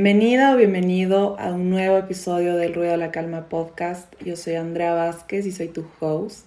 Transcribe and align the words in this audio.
Bienvenida 0.00 0.54
o 0.54 0.56
bienvenido 0.56 1.36
a 1.40 1.50
un 1.50 1.70
nuevo 1.70 1.98
episodio 1.98 2.54
del 2.54 2.72
Ruido 2.72 2.92
de 2.92 2.98
la 2.98 3.10
Calma 3.10 3.48
podcast. 3.48 4.14
Yo 4.22 4.36
soy 4.36 4.54
Andrea 4.54 4.94
Vázquez 4.94 5.44
y 5.44 5.50
soy 5.50 5.66
tu 5.66 5.88
host. 5.98 6.46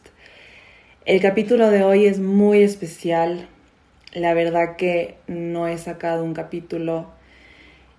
El 1.03 1.19
capítulo 1.19 1.69
de 1.69 1.83
hoy 1.83 2.05
es 2.05 2.19
muy 2.21 2.63
especial. 2.63 3.49
La 4.13 4.33
verdad 4.33 4.77
que 4.77 5.17
no 5.27 5.67
he 5.67 5.77
sacado 5.77 6.23
un 6.23 6.33
capítulo 6.33 7.07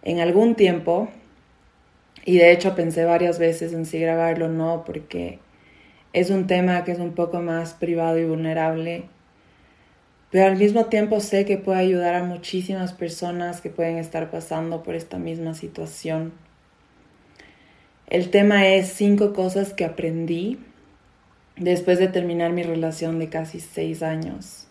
en 0.01 0.21
algún 0.21 0.55
tiempo 0.55 1.11
y 2.25 2.39
de 2.39 2.51
hecho 2.51 2.75
pensé 2.75 3.05
varias 3.05 3.39
veces 3.39 3.75
en 3.75 3.85
si 3.85 4.01
grabarlo 4.01 4.47
o 4.47 4.49
no 4.49 4.85
porque 4.87 5.39
es 6.15 6.31
un 6.31 6.47
tema 6.47 6.83
que 6.85 6.93
es 6.93 6.99
un 6.99 7.13
poco 7.13 7.43
más 7.43 7.75
privado 7.75 8.19
y 8.19 8.25
vulnerable 8.25 9.05
pero 10.33 10.47
al 10.47 10.57
mismo 10.57 10.87
tiempo 10.87 11.21
sé 11.21 11.45
que 11.45 11.59
puede 11.59 11.81
ayudar 11.81 12.15
a 12.15 12.25
muchísimas 12.25 12.95
personas 12.95 13.61
que 13.61 13.69
pueden 13.69 13.99
estar 13.99 14.31
pasando 14.31 14.83
por 14.83 14.95
esta 14.95 15.19
misma 15.19 15.53
situación. 15.53 16.33
El 18.07 18.31
tema 18.31 18.67
es 18.67 18.89
cinco 18.95 19.35
cosas 19.35 19.75
que 19.75 19.85
aprendí 19.85 20.59
después 21.57 21.99
de 21.99 22.09
terminar 22.09 22.55
mi 22.55 22.63
relación 22.63 23.19
de 23.19 23.29
casi 23.29 23.61
seis 23.61 24.03
años. 24.03 24.69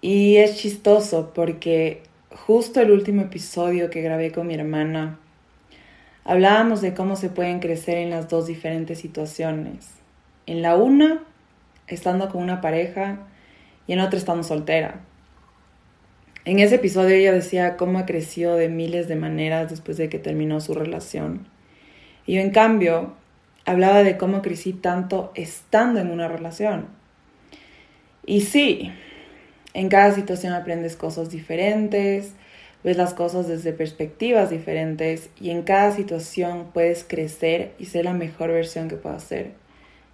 Y 0.00 0.36
es 0.36 0.58
chistoso 0.58 1.32
porque 1.34 2.04
justo 2.30 2.80
el 2.80 2.92
último 2.92 3.22
episodio 3.22 3.90
que 3.90 4.00
grabé 4.00 4.30
con 4.30 4.46
mi 4.46 4.54
hermana, 4.54 5.18
hablábamos 6.22 6.82
de 6.82 6.94
cómo 6.94 7.16
se 7.16 7.30
pueden 7.30 7.58
crecer 7.58 7.98
en 7.98 8.10
las 8.10 8.28
dos 8.28 8.46
diferentes 8.46 9.00
situaciones. 9.00 9.88
En 10.46 10.62
la 10.62 10.76
una, 10.76 11.24
estando 11.88 12.28
con 12.28 12.44
una 12.44 12.60
pareja, 12.60 13.26
y 13.86 13.92
en 13.92 14.00
otra 14.00 14.18
estando 14.18 14.42
soltera. 14.42 15.00
En 16.44 16.58
ese 16.58 16.74
episodio 16.76 17.14
ella 17.14 17.32
decía 17.32 17.76
cómo 17.76 17.98
ha 18.00 18.06
crecido 18.06 18.56
de 18.56 18.68
miles 18.68 19.06
de 19.06 19.14
maneras 19.16 19.70
después 19.70 19.96
de 19.96 20.08
que 20.08 20.18
terminó 20.18 20.60
su 20.60 20.74
relación. 20.74 21.46
Y 22.26 22.34
yo 22.34 22.40
en 22.40 22.50
cambio 22.50 23.14
hablaba 23.64 24.02
de 24.02 24.16
cómo 24.16 24.42
crecí 24.42 24.72
tanto 24.72 25.30
estando 25.34 26.00
en 26.00 26.10
una 26.10 26.26
relación. 26.26 26.88
Y 28.26 28.40
sí, 28.40 28.90
en 29.74 29.88
cada 29.88 30.12
situación 30.12 30.52
aprendes 30.52 30.96
cosas 30.96 31.30
diferentes, 31.30 32.34
ves 32.82 32.96
las 32.96 33.14
cosas 33.14 33.46
desde 33.46 33.72
perspectivas 33.72 34.50
diferentes 34.50 35.30
y 35.40 35.50
en 35.50 35.62
cada 35.62 35.92
situación 35.92 36.70
puedes 36.72 37.04
crecer 37.04 37.72
y 37.78 37.86
ser 37.86 38.04
la 38.04 38.14
mejor 38.14 38.50
versión 38.50 38.88
que 38.88 38.96
puedas 38.96 39.22
ser. 39.22 39.52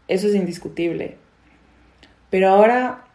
Eso 0.09 0.29
es 0.29 0.35
indiscutible. 0.35 1.17
Pero 2.31 2.49
ahora 2.49 3.08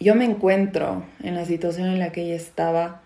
yo 0.00 0.14
me 0.14 0.24
encuentro 0.24 1.04
en 1.22 1.34
la 1.34 1.44
situación 1.44 1.88
en 1.88 1.98
la 1.98 2.10
que 2.10 2.22
ella 2.22 2.34
estaba 2.34 3.02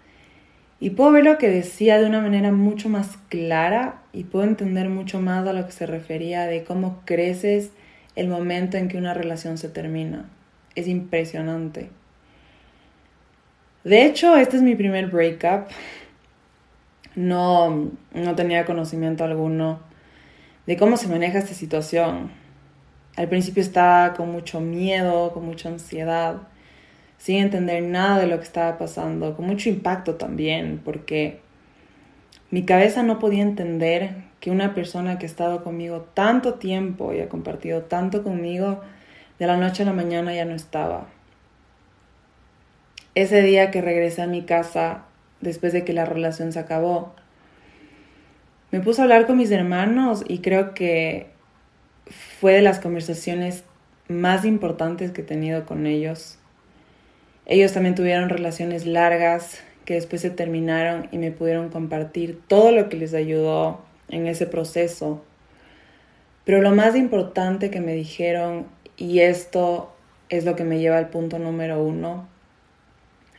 y 0.79 0.91
puedo 0.91 1.11
ver 1.11 1.25
lo 1.25 1.39
que 1.39 1.49
decía 1.49 2.01
de 2.01 2.07
una 2.07 2.21
manera 2.21 2.53
mucho 2.53 2.89
más 2.89 3.17
clara 3.29 4.03
y 4.13 4.25
puedo 4.25 4.45
entender 4.45 4.89
mucho 4.89 5.21
más 5.21 5.47
a 5.47 5.53
lo 5.53 5.67
que 5.67 5.73
se 5.73 5.87
refería 5.87 6.47
de 6.47 6.63
cómo 6.63 7.03
creces 7.05 7.73
el 8.15 8.29
momento 8.29 8.77
en 8.77 8.89
que 8.89 8.97
una 8.97 9.13
relación 9.13 9.59
se 9.59 9.69
termina. 9.69 10.29
Es 10.77 10.87
impresionante. 10.87 11.91
De 13.83 14.05
hecho, 14.05 14.37
este 14.37 14.57
es 14.57 14.63
mi 14.63 14.77
primer 14.77 15.09
breakup. 15.09 15.69
No, 17.17 17.91
no 18.13 18.35
tenía 18.35 18.65
conocimiento 18.65 19.25
alguno 19.25 19.81
de 20.67 20.77
cómo 20.77 20.97
se 20.97 21.09
maneja 21.09 21.39
esta 21.39 21.55
situación. 21.55 22.31
Al 23.17 23.29
principio 23.29 23.63
estaba 23.63 24.15
con 24.15 24.31
mucho 24.31 24.61
miedo, 24.61 25.33
con 25.33 25.45
mucha 25.45 25.69
ansiedad 25.69 26.43
sin 27.19 27.37
entender 27.37 27.83
nada 27.83 28.19
de 28.19 28.27
lo 28.27 28.39
que 28.39 28.45
estaba 28.45 28.77
pasando, 28.79 29.35
con 29.37 29.47
mucho 29.47 29.69
impacto 29.69 30.17
también, 30.17 30.81
porque 30.85 31.41
mi 32.51 32.65
cabeza 32.65 33.03
no 33.03 33.19
podía 33.19 33.43
entender 33.43 34.15
que 34.41 34.51
una 34.51 34.75
persona 34.75 35.19
que 35.19 35.27
ha 35.27 35.29
estado 35.29 35.65
conmigo 35.65 36.07
tanto 36.15 36.55
tiempo 36.55 37.13
y 37.13 37.21
ha 37.21 37.29
compartido 37.29 37.83
tanto 37.83 38.23
conmigo, 38.23 38.83
de 39.39 39.47
la 39.47 39.57
noche 39.57 39.83
a 39.83 39.87
la 39.87 39.93
mañana 39.93 40.35
ya 40.35 40.45
no 40.45 40.55
estaba. 40.55 41.09
Ese 43.15 43.43
día 43.43 43.71
que 43.71 43.81
regresé 43.81 44.23
a 44.23 44.27
mi 44.27 44.43
casa, 44.43 45.05
después 45.41 45.73
de 45.73 45.85
que 45.85 45.93
la 45.93 46.05
relación 46.05 46.53
se 46.53 46.59
acabó, 46.59 47.15
me 48.71 48.81
puse 48.81 49.01
a 49.01 49.05
hablar 49.05 49.27
con 49.27 49.37
mis 49.37 49.51
hermanos 49.51 50.25
y 50.27 50.39
creo 50.39 50.75
que 50.75 51.29
fue 52.41 52.53
de 52.53 52.63
las 52.63 52.81
conversaciones 52.81 53.65
más 54.09 54.45
importantes 54.45 55.11
que 55.11 55.23
he 55.23 55.25
tenido 55.25 55.65
con 55.65 55.87
ellos 55.87 56.39
ellos 57.47 57.73
también 57.73 57.95
tuvieron 57.95 58.29
relaciones 58.29 58.87
largas 58.87 59.63
que 59.85 59.95
después 59.95 60.23
se 60.23 60.31
terminaron 60.31 61.09
y 61.13 61.19
me 61.19 61.31
pudieron 61.31 61.69
compartir 61.69 62.41
todo 62.47 62.73
lo 62.73 62.89
que 62.89 62.97
les 62.97 63.13
ayudó 63.13 63.85
en 64.09 64.27
ese 64.27 64.47
proceso. 64.47 65.23
Pero 66.45 66.63
lo 66.63 66.75
más 66.75 66.97
importante 66.97 67.71
que 67.71 67.81
me 67.81 67.95
dijeron, 67.95 68.67
y 68.97 69.21
esto 69.21 69.95
es 70.31 70.45
lo 70.45 70.57
que 70.57 70.65
me 70.65 70.79
lleva 70.79 70.99
al 70.99 71.11
punto 71.11 71.39
número 71.39 71.83
uno, 71.83 72.29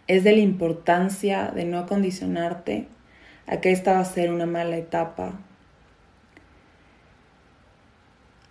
es 0.08 0.24
de 0.24 0.34
la 0.34 0.40
importancia 0.40 1.52
de 1.54 1.66
no 1.66 1.88
condicionarte 1.88 2.88
a 3.48 3.60
que 3.60 3.72
esta 3.72 3.94
va 3.94 4.00
a 4.00 4.06
ser 4.06 4.32
una 4.32 4.46
mala 4.46 4.78
etapa. 4.78 5.34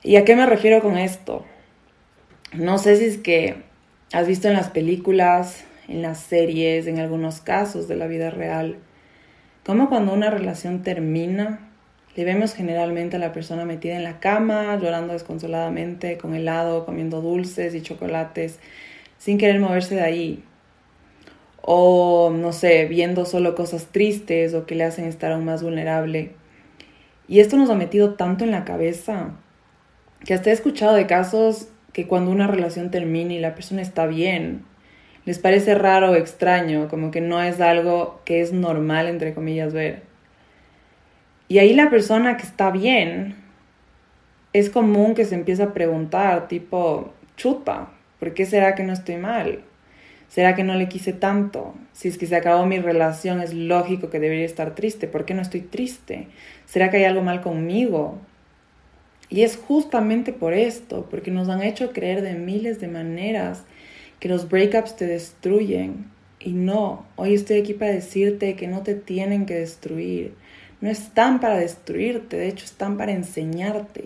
¿Y 0.02 0.16
a 0.16 0.24
qué 0.24 0.34
me 0.34 0.46
refiero 0.46 0.82
con 0.82 0.98
esto? 0.98 1.44
No 2.52 2.78
sé 2.78 2.96
si 2.96 3.04
es 3.06 3.18
que 3.18 3.62
Has 4.14 4.28
visto 4.28 4.46
en 4.46 4.54
las 4.54 4.70
películas, 4.70 5.64
en 5.88 6.00
las 6.00 6.20
series, 6.20 6.86
en 6.86 7.00
algunos 7.00 7.40
casos 7.40 7.88
de 7.88 7.96
la 7.96 8.06
vida 8.06 8.30
real, 8.30 8.76
cómo 9.66 9.88
cuando 9.88 10.12
una 10.12 10.30
relación 10.30 10.84
termina, 10.84 11.68
le 12.14 12.24
vemos 12.24 12.54
generalmente 12.54 13.16
a 13.16 13.18
la 13.18 13.32
persona 13.32 13.64
metida 13.64 13.96
en 13.96 14.04
la 14.04 14.20
cama, 14.20 14.78
llorando 14.80 15.14
desconsoladamente, 15.14 16.16
con 16.16 16.32
helado, 16.32 16.86
comiendo 16.86 17.22
dulces 17.22 17.74
y 17.74 17.82
chocolates, 17.82 18.60
sin 19.18 19.36
querer 19.36 19.58
moverse 19.58 19.96
de 19.96 20.02
ahí. 20.02 20.44
O, 21.60 22.30
no 22.32 22.52
sé, 22.52 22.84
viendo 22.84 23.24
solo 23.24 23.56
cosas 23.56 23.86
tristes 23.86 24.54
o 24.54 24.64
que 24.64 24.76
le 24.76 24.84
hacen 24.84 25.06
estar 25.06 25.32
aún 25.32 25.44
más 25.44 25.64
vulnerable. 25.64 26.36
Y 27.26 27.40
esto 27.40 27.56
nos 27.56 27.68
ha 27.68 27.74
metido 27.74 28.14
tanto 28.14 28.44
en 28.44 28.52
la 28.52 28.64
cabeza 28.64 29.32
que 30.24 30.34
hasta 30.34 30.50
he 30.50 30.52
escuchado 30.52 30.94
de 30.94 31.08
casos 31.08 31.66
que 31.94 32.06
cuando 32.06 32.30
una 32.30 32.46
relación 32.46 32.90
termina 32.90 33.32
y 33.32 33.38
la 33.38 33.54
persona 33.54 33.80
está 33.80 34.04
bien, 34.04 34.64
les 35.24 35.38
parece 35.38 35.74
raro 35.74 36.10
o 36.10 36.16
extraño, 36.16 36.88
como 36.88 37.10
que 37.10 37.22
no 37.22 37.40
es 37.40 37.62
algo 37.62 38.20
que 38.26 38.42
es 38.42 38.52
normal, 38.52 39.06
entre 39.06 39.32
comillas, 39.32 39.72
ver. 39.72 40.02
Y 41.48 41.58
ahí 41.58 41.72
la 41.72 41.88
persona 41.88 42.36
que 42.36 42.42
está 42.42 42.70
bien, 42.70 43.36
es 44.52 44.70
común 44.70 45.14
que 45.14 45.24
se 45.24 45.34
empiece 45.34 45.62
a 45.62 45.72
preguntar, 45.72 46.48
tipo, 46.48 47.12
chuta, 47.36 47.88
¿por 48.20 48.34
qué 48.34 48.44
será 48.44 48.74
que 48.74 48.84
no 48.84 48.92
estoy 48.92 49.16
mal? 49.16 49.60
¿Será 50.28 50.54
que 50.54 50.64
no 50.64 50.74
le 50.74 50.88
quise 50.88 51.12
tanto? 51.12 51.74
Si 51.92 52.08
es 52.08 52.18
que 52.18 52.26
se 52.26 52.36
acabó 52.36 52.66
mi 52.66 52.78
relación, 52.78 53.40
es 53.40 53.54
lógico 53.54 54.10
que 54.10 54.18
debería 54.18 54.46
estar 54.46 54.74
triste. 54.74 55.06
¿Por 55.06 55.24
qué 55.24 55.34
no 55.34 55.42
estoy 55.42 55.60
triste? 55.60 56.28
¿Será 56.66 56.90
que 56.90 56.98
hay 56.98 57.04
algo 57.04 57.22
mal 57.22 57.40
conmigo? 57.40 58.18
Y 59.34 59.42
es 59.42 59.56
justamente 59.56 60.32
por 60.32 60.54
esto, 60.54 61.08
porque 61.10 61.32
nos 61.32 61.48
han 61.48 61.60
hecho 61.60 61.90
creer 61.90 62.22
de 62.22 62.34
miles 62.34 62.78
de 62.78 62.86
maneras 62.86 63.64
que 64.20 64.28
los 64.28 64.48
breakups 64.48 64.94
te 64.94 65.08
destruyen. 65.08 66.08
Y 66.38 66.52
no, 66.52 67.04
hoy 67.16 67.34
estoy 67.34 67.58
aquí 67.58 67.74
para 67.74 67.90
decirte 67.90 68.54
que 68.54 68.68
no 68.68 68.84
te 68.84 68.94
tienen 68.94 69.44
que 69.44 69.54
destruir. 69.54 70.36
No 70.80 70.88
están 70.88 71.40
para 71.40 71.56
destruirte, 71.56 72.36
de 72.36 72.46
hecho 72.46 72.64
están 72.64 72.96
para 72.96 73.10
enseñarte. 73.10 74.04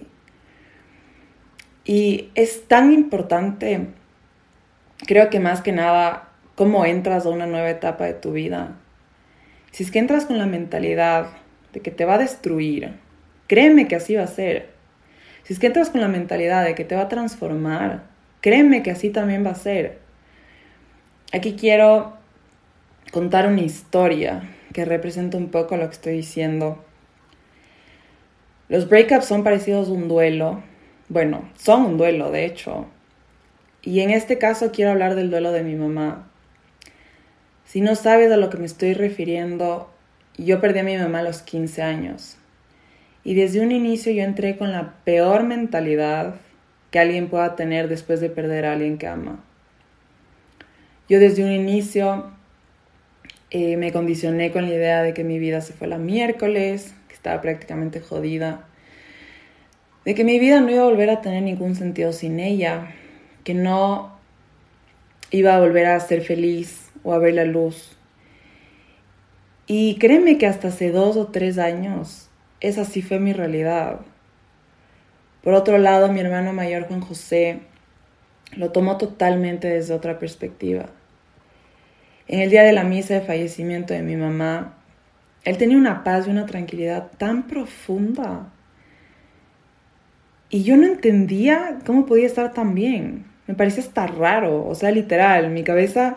Y 1.85 2.31
es 2.35 2.67
tan 2.67 2.95
importante, 2.95 3.89
creo 5.07 5.29
que 5.29 5.41
más 5.41 5.61
que 5.61 5.73
nada, 5.73 6.31
cómo 6.55 6.87
entras 6.87 7.27
a 7.27 7.29
una 7.29 7.47
nueva 7.47 7.69
etapa 7.69 8.07
de 8.07 8.15
tu 8.15 8.33
vida. 8.33 8.79
Si 9.73 9.83
es 9.83 9.91
que 9.91 9.99
entras 9.99 10.25
con 10.25 10.39
la 10.39 10.47
mentalidad 10.47 11.27
de 11.75 11.81
que 11.81 11.91
te 11.91 12.07
va 12.07 12.15
a 12.15 12.19
destruir, 12.19 12.95
créeme 13.47 13.89
que 13.89 13.97
así 13.97 14.15
va 14.15 14.23
a 14.23 14.27
ser 14.27 14.78
si 15.49 15.55
es 15.55 15.61
que 15.61 15.69
entras 15.69 15.89
con 15.89 16.03
la 16.03 16.09
mentalidad 16.09 16.63
de 16.63 16.75
que 16.75 16.85
te 16.85 16.95
va 16.95 17.01
a 17.01 17.09
transformar, 17.09 18.03
créeme 18.43 18.83
que 18.83 18.91
así 18.91 19.09
también 19.09 19.47
va 19.47 19.53
a 19.53 19.55
ser. 19.55 19.99
Aquí 21.33 21.55
quiero 21.55 22.19
contar 23.13 23.47
una 23.47 23.63
historia 23.63 24.43
que 24.75 24.85
representa 24.85 25.39
un 25.39 25.49
poco 25.49 25.79
lo 25.79 25.87
que 25.87 25.95
estoy 25.95 26.13
diciendo. 26.17 26.85
Los 28.69 28.91
breakups 28.91 29.25
son 29.25 29.43
parecidos 29.43 29.89
a 29.89 29.93
un 29.93 30.07
duelo. 30.07 30.63
Bueno, 31.09 31.49
son 31.57 31.87
un 31.87 31.97
duelo, 31.97 32.31
de 32.31 32.45
hecho. 32.45 32.87
Y 33.81 34.01
en 34.01 34.11
este 34.11 34.37
caso 34.37 34.71
quiero 34.71 34.91
hablar 34.91 35.15
del 35.15 35.31
duelo 35.31 35.51
de 35.51 35.63
mi 35.63 35.77
mamá. 35.77 36.29
Si 37.65 37.81
no 37.81 37.95
sabes 37.95 38.31
a 38.31 38.37
lo 38.37 38.51
que 38.51 38.59
me 38.59 38.67
estoy 38.67 38.93
refiriendo, 38.93 39.91
yo 40.37 40.61
perdí 40.61 40.81
a 40.81 40.85
mi 40.85 40.99
mamá 40.99 41.21
a 41.21 41.23
los 41.23 41.41
15 41.41 41.81
años. 41.81 42.38
Y 43.29 43.35
desde 43.35 43.61
un 43.61 43.73
inicio 43.73 44.11
yo 44.11 44.23
entré 44.23 44.57
con 44.57 44.73
la 44.73 44.95
peor 45.05 45.43
mentalidad 45.43 46.37
que 46.91 46.99
alguien 46.99 47.29
pueda 47.29 47.57
tener 47.57 47.89
después 47.89 48.21
de 48.21 48.31
perder 48.31 48.65
a 48.65 48.73
alguien 48.73 48.97
que 48.97 49.07
ama. 49.07 49.45
Yo 51.11 51.21
desde 51.21 51.45
un 51.45 51.53
inicio 51.53 52.33
Eh, 53.51 53.79
me 53.79 53.93
condicioné 53.93 54.51
con 54.53 54.65
la 54.69 54.75
idea 54.75 55.03
de 55.03 55.15
que 55.15 55.25
mi 55.25 55.39
vida 55.39 55.63
se 55.63 55.73
fue 55.73 55.89
la 55.89 55.97
miércoles, 55.97 56.95
que 57.09 57.15
estaba 57.15 57.41
prácticamente 57.41 57.99
jodida, 58.01 58.67
de 60.05 60.15
que 60.15 60.23
mi 60.23 60.39
vida 60.39 60.61
no 60.61 60.71
iba 60.71 60.83
a 60.83 60.91
volver 60.93 61.09
a 61.09 61.23
tener 61.23 61.43
ningún 61.43 61.75
sentido 61.75 62.13
sin 62.13 62.41
ella, 62.41 62.93
que 63.45 63.55
no 63.55 64.19
iba 65.31 65.55
a 65.55 65.61
volver 65.61 65.87
a 65.87 66.01
ser 66.01 66.21
feliz 66.21 66.91
o 67.05 67.15
a 67.15 67.19
ver 67.19 67.35
la 67.35 67.47
luz. 67.47 67.97
Y 69.67 69.97
créeme 69.99 70.37
que 70.37 70.47
hasta 70.47 70.69
hace 70.69 70.91
dos 70.91 71.17
o 71.17 71.29
tres 71.29 71.57
años 71.57 72.28
esa 72.61 72.85
sí 72.85 73.03
fue 73.03 73.21
mi 73.21 73.33
realidad. 73.33 74.01
Por 75.43 75.55
otro 75.55 75.79
lado, 75.79 76.13
mi 76.13 76.21
hermano 76.21 76.53
mayor 76.53 76.85
Juan 76.85 77.01
José 77.01 77.61
lo 78.57 78.71
tomó 78.71 78.97
totalmente 78.97 79.69
desde 79.69 79.95
otra 79.95 80.19
perspectiva. 80.19 80.87
En 82.27 82.41
el 82.41 82.51
día 82.51 82.63
de 82.63 82.73
la 82.73 82.85
misa 82.85 83.15
de 83.15 83.21
fallecimiento 83.21 83.95
de 83.95 84.03
mi 84.03 84.17
mamá, 84.17 84.75
él 85.45 85.57
tenía 85.57 85.79
una 85.79 86.05
paz 86.05 86.27
y 86.27 86.31
una 86.31 86.47
tranquilidad 86.47 87.11
tan 87.17 87.47
profunda. 87.47 88.53
Y 90.51 90.63
yo 90.63 90.77
no 90.77 90.87
entendía 90.87 91.79
cómo 91.87 92.07
podía 92.07 92.27
estar 92.27 92.53
tan 92.53 92.75
bien. 92.75 93.25
Me 93.47 93.55
parecía 93.55 93.83
hasta 93.83 94.07
raro, 94.07 94.67
o 94.67 94.75
sea, 94.75 94.91
literal, 94.91 95.51
mi 95.51 95.65
cabeza 95.65 96.17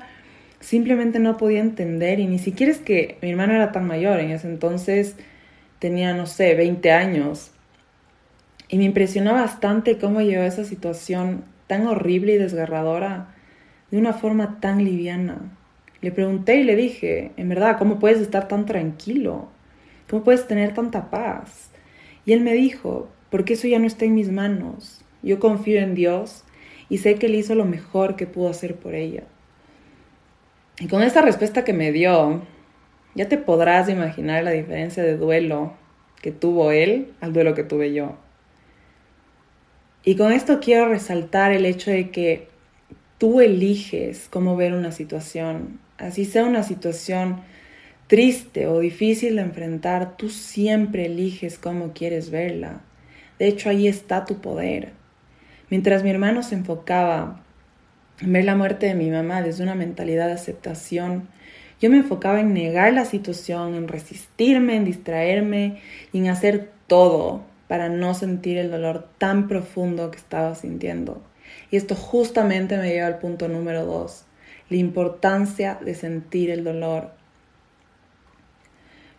simplemente 0.60 1.20
no 1.20 1.38
podía 1.38 1.60
entender 1.60 2.20
y 2.20 2.28
ni 2.28 2.40
siquiera 2.40 2.72
es 2.72 2.80
que 2.80 3.18
mi 3.22 3.32
hermano 3.32 3.54
era 3.54 3.72
tan 3.72 3.88
mayor, 3.88 4.20
en 4.20 4.32
ese 4.32 4.48
entonces 4.48 5.16
tenía, 5.82 6.14
no 6.14 6.28
sé, 6.28 6.54
20 6.54 6.92
años. 6.92 7.50
Y 8.70 8.78
me 8.78 8.84
impresionó 8.84 9.34
bastante 9.34 9.98
cómo 9.98 10.22
llevó 10.22 10.44
esa 10.44 10.64
situación 10.64 11.44
tan 11.66 11.88
horrible 11.88 12.36
y 12.36 12.38
desgarradora 12.38 13.34
de 13.90 13.98
una 13.98 14.14
forma 14.14 14.60
tan 14.60 14.86
liviana. 14.86 15.40
Le 16.02 16.12
pregunté 16.12 16.58
y 16.58 16.64
le 16.64 16.76
dije, 16.76 17.32
en 17.36 17.50
verdad, 17.50 17.78
¿cómo 17.80 17.98
puedes 17.98 18.20
estar 18.22 18.48
tan 18.48 18.68
tranquilo? 18.68 19.50
¿Cómo 20.08 20.24
puedes 20.24 20.48
tener 20.48 20.76
tanta 20.76 21.10
paz? 21.10 21.72
Y 22.26 22.34
él 22.34 22.42
me 22.42 22.54
dijo, 22.54 23.10
porque 23.32 23.54
eso 23.54 23.68
ya 23.68 23.80
no 23.80 23.88
está 23.88 24.06
en 24.06 24.14
mis 24.14 24.32
manos. 24.32 25.02
Yo 25.24 25.40
confío 25.40 25.80
en 25.82 25.96
Dios 25.96 26.44
y 26.90 27.00
sé 27.00 27.16
que 27.16 27.26
Él 27.26 27.36
hizo 27.36 27.56
lo 27.56 27.66
mejor 27.66 28.16
que 28.16 28.28
pudo 28.28 28.50
hacer 28.50 28.76
por 28.76 28.94
ella. 28.94 29.24
Y 30.80 30.88
con 30.88 31.02
esta 31.02 31.22
respuesta 31.22 31.64
que 31.64 31.74
me 31.74 31.92
dio, 31.92 32.44
ya 33.16 33.28
te 33.28 33.38
podrás 33.38 33.90
imaginar 33.90 34.44
la 34.44 34.52
diferencia 34.52 35.04
de 35.04 35.18
duelo 35.18 35.74
que 36.22 36.32
tuvo 36.32 36.72
Él 36.72 37.14
al 37.20 37.34
duelo 37.34 37.54
que 37.54 37.64
tuve 37.64 37.94
yo. 37.94 38.18
Y 40.04 40.16
con 40.16 40.32
esto 40.32 40.60
quiero 40.60 40.90
resaltar 40.90 41.52
el 41.52 41.66
hecho 41.66 41.92
de 41.92 42.10
que 42.10 42.48
tú 43.18 43.40
eliges 43.42 44.28
cómo 44.30 44.56
ver 44.56 44.74
una 44.74 44.92
situación, 44.92 45.80
así 45.98 46.26
sea 46.26 46.44
una 46.44 46.64
situación 46.64 47.42
triste 48.08 48.68
o 48.68 48.80
difícil 48.80 49.36
de 49.36 49.44
enfrentar, 49.44 50.18
tú 50.18 50.30
siempre 50.30 51.06
eliges 51.06 51.58
cómo 51.58 51.94
quieres 51.94 52.30
verla. 52.30 52.82
De 53.40 53.48
hecho, 53.48 53.70
ahí 53.70 53.88
está 53.88 54.26
tu 54.26 54.42
poder. 54.42 54.92
Mientras 55.70 56.04
mi 56.04 56.10
hermano 56.10 56.44
se 56.44 56.56
enfocaba 56.56 57.42
en 58.20 58.34
ver 58.34 58.44
la 58.44 58.56
muerte 58.56 58.88
de 58.88 58.96
mi 58.96 59.10
mamá 59.10 59.42
desde 59.42 59.64
una 59.64 59.76
mentalidad 59.76 60.28
de 60.28 60.34
aceptación, 60.34 61.30
yo 61.82 61.90
me 61.90 61.98
enfocaba 61.98 62.40
en 62.40 62.54
negar 62.54 62.94
la 62.94 63.06
situación, 63.06 63.74
en 63.74 63.88
resistirme, 63.88 64.76
en 64.76 64.86
distraerme 64.86 65.82
y 66.14 66.20
en 66.20 66.30
hacer 66.30 66.70
todo 66.86 67.42
para 67.68 67.90
no 67.90 68.14
sentir 68.14 68.60
el 68.60 68.70
dolor 68.70 69.08
tan 69.18 69.48
profundo 69.48 70.12
que 70.12 70.18
estaba 70.18 70.54
sintiendo. 70.54 71.24
Y 71.72 71.78
esto 71.78 71.96
justamente 71.96 72.78
me 72.78 72.90
lleva 72.90 73.08
al 73.08 73.18
punto 73.18 73.48
número 73.48 73.86
dos, 73.86 74.26
la 74.70 74.78
importancia 74.78 75.80
de 75.84 75.96
sentir 75.96 76.52
el 76.52 76.64
dolor. 76.64 77.12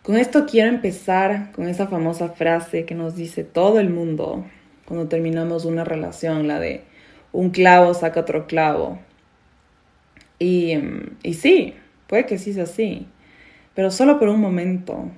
Con 0.01 0.15
esto 0.15 0.45
quiero 0.45 0.69
empezar 0.69 1.51
con 1.51 1.67
esa 1.67 1.87
famosa 1.87 2.29
frase 2.29 2.85
que 2.85 2.95
nos 2.95 3.15
dice 3.15 3.43
todo 3.43 3.79
el 3.79 3.89
mundo 3.89 4.45
cuando 4.85 5.09
terminamos 5.09 5.65
una 5.65 5.83
relación, 5.83 6.47
la 6.47 6.59
de 6.59 6.83
un 7.33 7.49
clavo 7.49 7.93
saca 7.93 8.21
otro 8.21 8.47
clavo. 8.47 8.99
Y, 10.39 10.77
y 11.23 11.33
sí, 11.35 11.73
puede 12.13 12.27
que 12.27 12.37
sí 12.37 12.53
sea 12.53 12.65
así, 12.65 13.07
pero 13.73 13.89
solo 13.89 14.19
por 14.19 14.29
un 14.29 14.39
momento. 14.39 15.09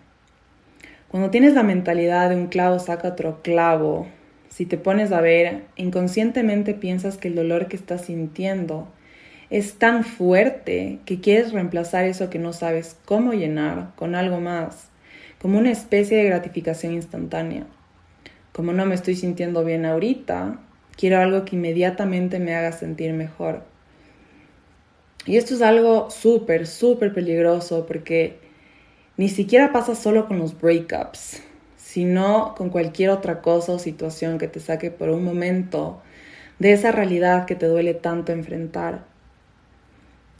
Cuando 1.09 1.29
tienes 1.29 1.53
la 1.53 1.61
mentalidad 1.61 2.29
de 2.29 2.37
un 2.37 2.47
clavo 2.47 2.79
saca 2.79 3.09
otro 3.09 3.41
clavo, 3.41 4.07
si 4.47 4.65
te 4.65 4.77
pones 4.77 5.11
a 5.11 5.19
ver, 5.19 5.63
inconscientemente 5.75 6.73
piensas 6.73 7.17
que 7.17 7.27
el 7.27 7.35
dolor 7.35 7.67
que 7.67 7.75
estás 7.75 8.05
sintiendo 8.05 8.87
es 9.49 9.73
tan 9.73 10.05
fuerte 10.05 10.99
que 11.03 11.19
quieres 11.19 11.51
reemplazar 11.51 12.05
eso 12.05 12.29
que 12.29 12.39
no 12.39 12.53
sabes 12.53 12.95
cómo 13.03 13.33
llenar 13.33 13.91
con 13.97 14.15
algo 14.15 14.39
más, 14.39 14.87
como 15.41 15.59
una 15.59 15.71
especie 15.71 16.15
de 16.15 16.23
gratificación 16.23 16.93
instantánea. 16.93 17.65
Como 18.53 18.71
no 18.71 18.85
me 18.85 18.95
estoy 18.95 19.17
sintiendo 19.17 19.65
bien 19.65 19.85
ahorita, 19.85 20.61
quiero 20.95 21.19
algo 21.19 21.43
que 21.43 21.57
inmediatamente 21.57 22.39
me 22.39 22.55
haga 22.55 22.71
sentir 22.71 23.11
mejor. 23.11 23.74
Y 25.25 25.37
esto 25.37 25.55
es 25.55 25.61
algo 25.61 26.11
súper, 26.11 26.67
súper 26.67 27.13
peligroso 27.13 27.85
porque 27.87 28.37
ni 29.17 29.29
siquiera 29.29 29.71
pasa 29.71 29.95
solo 29.95 30.27
con 30.27 30.37
los 30.37 30.59
breakups, 30.59 31.41
sino 31.77 32.53
con 32.55 32.69
cualquier 32.69 33.09
otra 33.09 33.41
cosa 33.41 33.71
o 33.73 33.79
situación 33.79 34.37
que 34.37 34.47
te 34.47 34.59
saque 34.59 34.91
por 34.91 35.09
un 35.09 35.23
momento 35.23 36.01
de 36.59 36.73
esa 36.73 36.91
realidad 36.91 37.45
que 37.45 37.55
te 37.55 37.65
duele 37.65 37.93
tanto 37.93 38.31
enfrentar. 38.31 39.05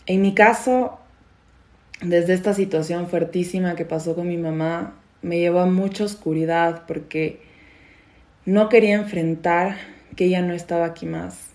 En 0.05 0.21
mi 0.21 0.35
caso, 0.35 0.99
desde 2.01 2.33
esta 2.33 2.53
situación 2.53 3.07
fuertísima 3.07 3.75
que 3.75 3.85
pasó 3.85 4.13
con 4.13 4.27
mi 4.27 4.37
mamá, 4.37 4.99
me 5.23 5.39
llevó 5.39 5.61
a 5.61 5.65
mucha 5.65 6.03
oscuridad 6.03 6.83
porque 6.87 7.41
no 8.45 8.69
quería 8.69 8.93
enfrentar 8.93 9.77
que 10.15 10.25
ella 10.25 10.43
no 10.43 10.53
estaba 10.53 10.85
aquí 10.85 11.07
más. 11.07 11.54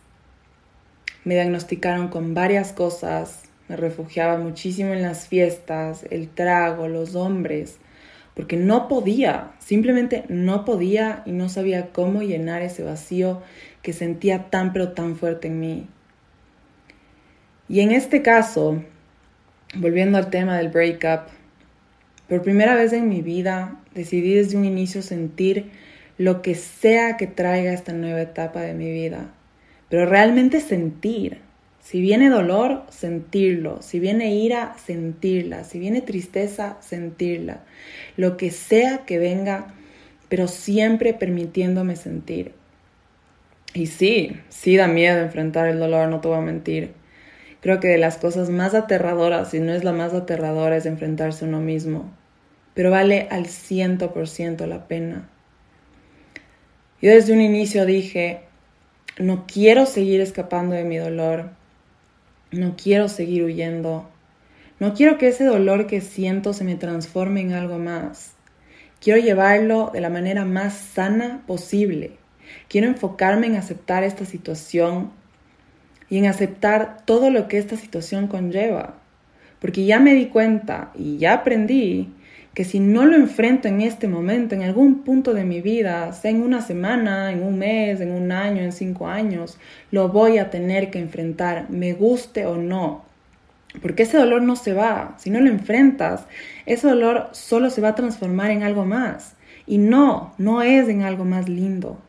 Me 1.25 1.35
diagnosticaron 1.35 2.09
con 2.09 2.35
varias 2.35 2.73
cosas, 2.73 3.43
me 3.69 3.77
refugiaba 3.77 4.39
muchísimo 4.39 4.93
en 4.93 5.03
las 5.03 5.29
fiestas, 5.29 6.05
el 6.11 6.29
trago, 6.29 6.89
los 6.89 7.15
hombres, 7.15 7.79
porque 8.35 8.57
no 8.57 8.89
podía, 8.89 9.53
simplemente 9.59 10.25
no 10.29 10.65
podía 10.65 11.23
y 11.27 11.33
no 11.33 11.49
sabía 11.49 11.91
cómo 11.93 12.23
llenar 12.23 12.63
ese 12.63 12.83
vacío 12.83 13.43
que 13.83 13.93
sentía 13.93 14.51
tan 14.51 14.73
pero 14.73 14.93
tan 14.93 15.17
fuerte 15.17 15.49
en 15.49 15.61
mí. 15.61 15.87
Y 17.69 17.81
en 17.81 17.93
este 17.93 18.23
caso, 18.23 18.83
volviendo 19.77 20.19
al 20.19 20.31
tema 20.31 20.57
del 20.57 20.71
breakup, 20.71 21.29
por 22.29 22.43
primera 22.43 22.75
vez 22.75 22.93
en 22.93 23.09
mi 23.09 23.23
vida 23.23 23.81
decidí 23.95 24.35
desde 24.35 24.57
un 24.57 24.65
inicio 24.65 25.03
sentir 25.03 25.71
lo 26.17 26.43
que 26.43 26.55
sea 26.55 27.17
que 27.17 27.27
traiga 27.27 27.73
esta 27.73 27.93
nueva 27.93 28.21
etapa 28.21 28.61
de 28.61 28.75
mi 28.75 28.91
vida, 28.91 29.33
pero 29.91 30.07
realmente 30.07 30.61
sentir, 30.61 31.43
si 31.81 32.01
viene 32.01 32.29
dolor, 32.29 32.85
sentirlo. 32.91 33.83
Si 33.83 33.99
viene 33.99 34.35
ira, 34.35 34.77
sentirla. 34.79 35.65
Si 35.65 35.79
viene 35.79 36.03
tristeza, 36.03 36.77
sentirla. 36.81 37.65
Lo 38.17 38.37
que 38.37 38.51
sea 38.51 38.99
que 39.07 39.19
venga, 39.19 39.75
pero 40.29 40.47
siempre 40.47 41.15
permitiéndome 41.15 41.97
sentir. 41.97 42.53
Y 43.75 43.87
sí, 43.87 44.37
sí 44.49 44.77
da 44.77 44.89
miedo 44.89 45.19
enfrentar 45.21 45.69
el 45.69 45.79
dolor, 45.79 46.09
no 46.09 46.21
te 46.21 46.29
voy 46.29 46.39
a 46.39 46.43
mentir. 46.43 46.93
Creo 47.61 47.81
que 47.81 47.89
de 47.89 47.99
las 47.99 48.19
cosas 48.19 48.51
más 48.51 48.75
aterradoras, 48.75 49.51
si 49.51 49.61
no 49.61 49.73
es 49.73 49.85
la 49.85 49.93
más 49.93 50.15
aterradora, 50.15 50.77
es 50.77 50.87
enfrentarse 50.87 51.45
a 51.45 51.49
uno 51.49 51.61
mismo. 51.61 52.13
Pero 52.75 52.91
vale 52.91 53.27
al 53.31 53.47
ciento 53.47 54.13
por 54.13 54.29
ciento 54.29 54.67
la 54.67 54.87
pena. 54.87 55.29
Yo 57.03 57.11
desde 57.11 57.33
un 57.33 57.41
inicio 57.41 57.87
dije, 57.87 58.43
no 59.19 59.45
quiero 59.47 59.87
seguir 59.87 60.21
escapando 60.21 60.75
de 60.75 60.85
mi 60.85 60.97
dolor. 60.97 61.51
No 62.53 62.75
quiero 62.77 63.09
seguir 63.09 63.45
huyendo. 63.45 64.09
No 64.79 64.95
quiero 64.95 65.19
que 65.19 65.29
ese 65.29 65.45
dolor 65.45 65.87
que 65.87 66.01
siento 66.01 66.53
se 66.53 66.65
me 66.65 66.75
transforme 66.75 67.41
en 67.41 67.53
algo 67.53 67.79
más. 67.79 68.33
Quiero 69.01 69.21
llevarlo 69.21 69.91
de 69.93 70.01
la 70.01 70.11
manera 70.11 70.45
más 70.45 70.75
sana 70.75 71.43
posible. 71.47 72.17
Quiero 72.69 72.87
enfocarme 72.87 73.47
en 73.47 73.57
aceptar 73.57 74.05
esta 74.05 74.25
situación 74.25 75.11
y 76.09 76.19
en 76.19 76.27
aceptar 76.27 77.05
todo 77.05 77.31
lo 77.31 77.49
que 77.49 77.59
esta 77.59 77.77
situación 77.77 78.27
conlleva. 78.27 78.97
Porque 79.61 79.85
ya 79.85 80.01
me 80.01 80.15
di 80.15 80.27
cuenta 80.27 80.91
y 80.95 81.19
ya 81.19 81.35
aprendí 81.35 82.13
que 82.55 82.65
si 82.65 82.81
no 82.81 83.05
lo 83.05 83.17
enfrento 83.17 83.69
en 83.69 83.81
este 83.81 84.09
momento, 84.09 84.55
en 84.55 84.63
algún 84.63 85.03
punto 85.03 85.35
de 85.35 85.45
mi 85.45 85.61
vida, 85.61 86.13
sea 86.13 86.31
en 86.31 86.43
una 86.43 86.61
semana, 86.63 87.33
en 87.33 87.43
un 87.43 87.59
mes, 87.59 88.01
en 88.01 88.11
un 88.11 88.33
año, 88.33 88.63
en 88.63 88.73
cinco 88.73 89.07
años, 89.07 89.59
lo 89.91 90.09
voy 90.09 90.39
a 90.39 90.51
tener 90.51 90.91
que 90.91 90.99
enfrentar, 90.99 91.71
me 91.71 91.93
guste 91.93 92.47
o 92.47 92.57
no. 92.57 93.05
Porque 93.81 94.03
ese 94.03 94.17
dolor 94.17 94.43
no 94.43 94.57
se 94.57 94.73
va, 94.73 95.15
si 95.19 95.31
no 95.31 95.41
lo 95.41 95.49
enfrentas, 95.49 96.27
ese 96.67 96.89
dolor 96.89 97.29
solo 97.33 97.71
se 97.71 97.81
va 97.81 97.91
a 97.91 97.95
transformar 97.95 98.51
en 98.51 98.65
algo 98.65 98.85
más. 98.85 99.37
Y 99.67 99.79
no, 99.79 100.35
no 100.39 100.63
es 100.63 100.89
en 100.89 101.03
algo 101.03 101.25
más 101.25 101.49
lindo. 101.49 102.01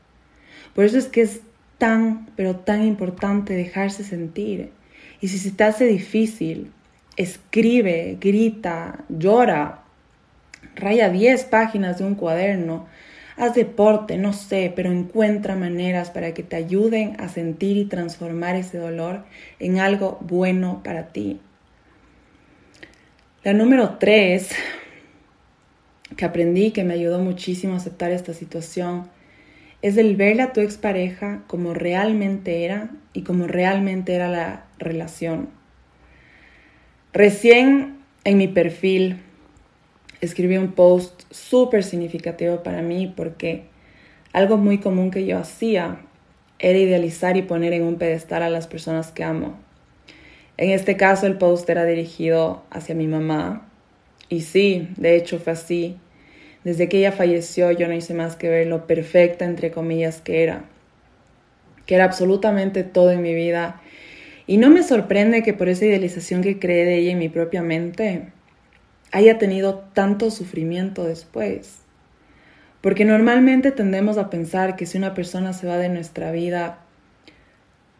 Por 0.73 0.85
eso 0.85 0.97
es 0.97 1.05
que 1.05 1.21
es 1.21 1.41
tan, 1.77 2.27
pero 2.35 2.55
tan 2.55 2.83
importante 2.83 3.53
dejarse 3.53 4.03
sentir. 4.03 4.71
Y 5.19 5.27
si 5.27 5.37
se 5.37 5.51
te 5.51 5.63
hace 5.63 5.85
difícil, 5.85 6.71
escribe, 7.15 8.17
grita, 8.19 9.03
llora, 9.09 9.80
raya 10.75 11.09
10 11.09 11.45
páginas 11.45 11.97
de 11.97 12.05
un 12.05 12.15
cuaderno, 12.15 12.87
haz 13.37 13.55
deporte, 13.55 14.17
no 14.17 14.33
sé, 14.33 14.71
pero 14.75 14.91
encuentra 14.91 15.55
maneras 15.55 16.11
para 16.11 16.33
que 16.33 16.43
te 16.43 16.55
ayuden 16.55 17.15
a 17.19 17.29
sentir 17.29 17.77
y 17.77 17.85
transformar 17.85 18.55
ese 18.55 18.77
dolor 18.77 19.23
en 19.59 19.79
algo 19.79 20.17
bueno 20.21 20.81
para 20.83 21.07
ti. 21.07 21.39
La 23.43 23.53
número 23.53 23.97
3 23.97 24.49
que 26.15 26.25
aprendí 26.25 26.71
que 26.71 26.83
me 26.83 26.93
ayudó 26.93 27.19
muchísimo 27.19 27.73
a 27.73 27.77
aceptar 27.77 28.11
esta 28.11 28.33
situación 28.33 29.09
es 29.81 29.97
el 29.97 30.15
verle 30.15 30.43
a 30.43 30.53
tu 30.53 30.61
expareja 30.61 31.41
como 31.47 31.73
realmente 31.73 32.65
era 32.65 32.91
y 33.13 33.23
como 33.23 33.47
realmente 33.47 34.13
era 34.13 34.27
la 34.27 34.65
relación. 34.77 35.49
Recién 37.13 37.97
en 38.23 38.37
mi 38.37 38.47
perfil 38.47 39.17
escribí 40.21 40.57
un 40.57 40.71
post 40.71 41.23
súper 41.31 41.83
significativo 41.83 42.63
para 42.63 42.81
mí 42.81 43.11
porque 43.15 43.63
algo 44.31 44.57
muy 44.57 44.77
común 44.77 45.11
que 45.11 45.25
yo 45.25 45.37
hacía 45.37 45.99
era 46.59 46.77
idealizar 46.77 47.35
y 47.37 47.41
poner 47.41 47.73
en 47.73 47.83
un 47.83 47.97
pedestal 47.97 48.43
a 48.43 48.49
las 48.49 48.67
personas 48.67 49.11
que 49.11 49.23
amo. 49.23 49.59
En 50.57 50.69
este 50.69 50.95
caso 50.95 51.25
el 51.25 51.37
post 51.37 51.67
era 51.69 51.85
dirigido 51.85 52.63
hacia 52.69 52.93
mi 52.93 53.07
mamá 53.07 53.67
y 54.29 54.41
sí, 54.41 54.87
de 54.95 55.15
hecho 55.15 55.39
fue 55.39 55.53
así. 55.53 55.97
Desde 56.63 56.87
que 56.87 56.99
ella 56.99 57.11
falleció 57.11 57.71
yo 57.71 57.87
no 57.87 57.95
hice 57.95 58.13
más 58.13 58.35
que 58.35 58.47
ver 58.47 58.67
lo 58.67 58.85
perfecta, 58.85 59.45
entre 59.45 59.71
comillas, 59.71 60.21
que 60.21 60.43
era. 60.43 60.65
Que 61.87 61.95
era 61.95 62.05
absolutamente 62.05 62.83
todo 62.83 63.09
en 63.09 63.23
mi 63.23 63.33
vida. 63.33 63.81
Y 64.45 64.57
no 64.57 64.69
me 64.69 64.83
sorprende 64.83 65.41
que 65.41 65.53
por 65.53 65.67
esa 65.67 65.85
idealización 65.85 66.43
que 66.43 66.59
creé 66.59 66.85
de 66.85 66.97
ella 66.97 67.11
en 67.11 67.19
mi 67.19 67.29
propia 67.29 67.63
mente 67.63 68.27
haya 69.11 69.37
tenido 69.37 69.83
tanto 69.93 70.31
sufrimiento 70.31 71.03
después. 71.03 71.79
Porque 72.81 73.05
normalmente 73.05 73.71
tendemos 73.71 74.17
a 74.17 74.29
pensar 74.29 74.75
que 74.75 74.85
si 74.85 74.97
una 74.97 75.13
persona 75.13 75.53
se 75.53 75.67
va 75.67 75.77
de 75.77 75.89
nuestra 75.89 76.31
vida, 76.31 76.79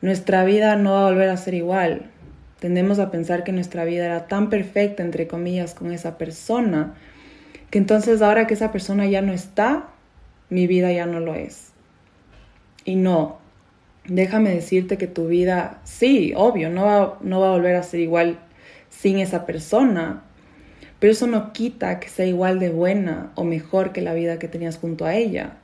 nuestra 0.01 0.44
vida 0.44 0.75
no 0.75 0.94
va 0.94 1.01
a 1.08 1.10
volver 1.12 1.30
a 1.30 1.38
ser 1.38 1.53
igual. 1.53 2.10
Tendemos 2.60 3.00
a 3.00 3.12
pensar 3.12 3.44
que 3.44 3.51
nuestra 3.51 3.86
vida 3.86 4.06
era 4.06 4.27
tan 4.27 4.50
perfecta, 4.50 5.03
entre 5.03 5.27
comillas, 5.27 5.74
con 5.75 5.91
esa 5.91 6.18
persona, 6.18 6.96
que 7.70 7.77
entonces 7.77 8.22
ahora 8.22 8.48
que 8.48 8.56
esa 8.56 8.72
persona 8.72 9.06
ya 9.06 9.22
no 9.22 9.34
está, 9.34 9.89
mi 10.50 10.68
vida 10.68 10.91
ya 10.91 11.06
no 11.06 11.20
lo 11.20 11.36
es. 11.36 11.72
Y 12.84 12.96
no, 12.96 13.39
déjame 14.06 14.51
decirte 14.51 14.98
que 14.98 15.08
tu 15.08 15.27
vida, 15.27 15.80
sí, 15.84 16.34
obvio, 16.36 16.70
no 16.70 16.86
va, 16.86 17.18
no 17.22 17.39
va 17.39 17.50
a 17.50 17.51
volver 17.51 17.75
a 17.75 17.84
ser 17.84 18.00
igual 18.00 18.39
sin 18.89 19.20
esa 19.20 19.46
persona, 19.46 20.24
pero 21.01 21.13
eso 21.13 21.25
no 21.25 21.51
quita 21.51 22.00
que 22.00 22.10
sea 22.10 22.27
igual 22.27 22.60
de 22.60 22.70
buena 22.70 23.31
o 23.34 23.43
mejor 23.43 23.91
que 23.91 24.01
la 24.01 24.13
vida 24.13 24.38
que 24.38 24.48
tenías 24.48 24.77
junto 24.77 25.05
a 25.05 25.15
ella. 25.15 25.58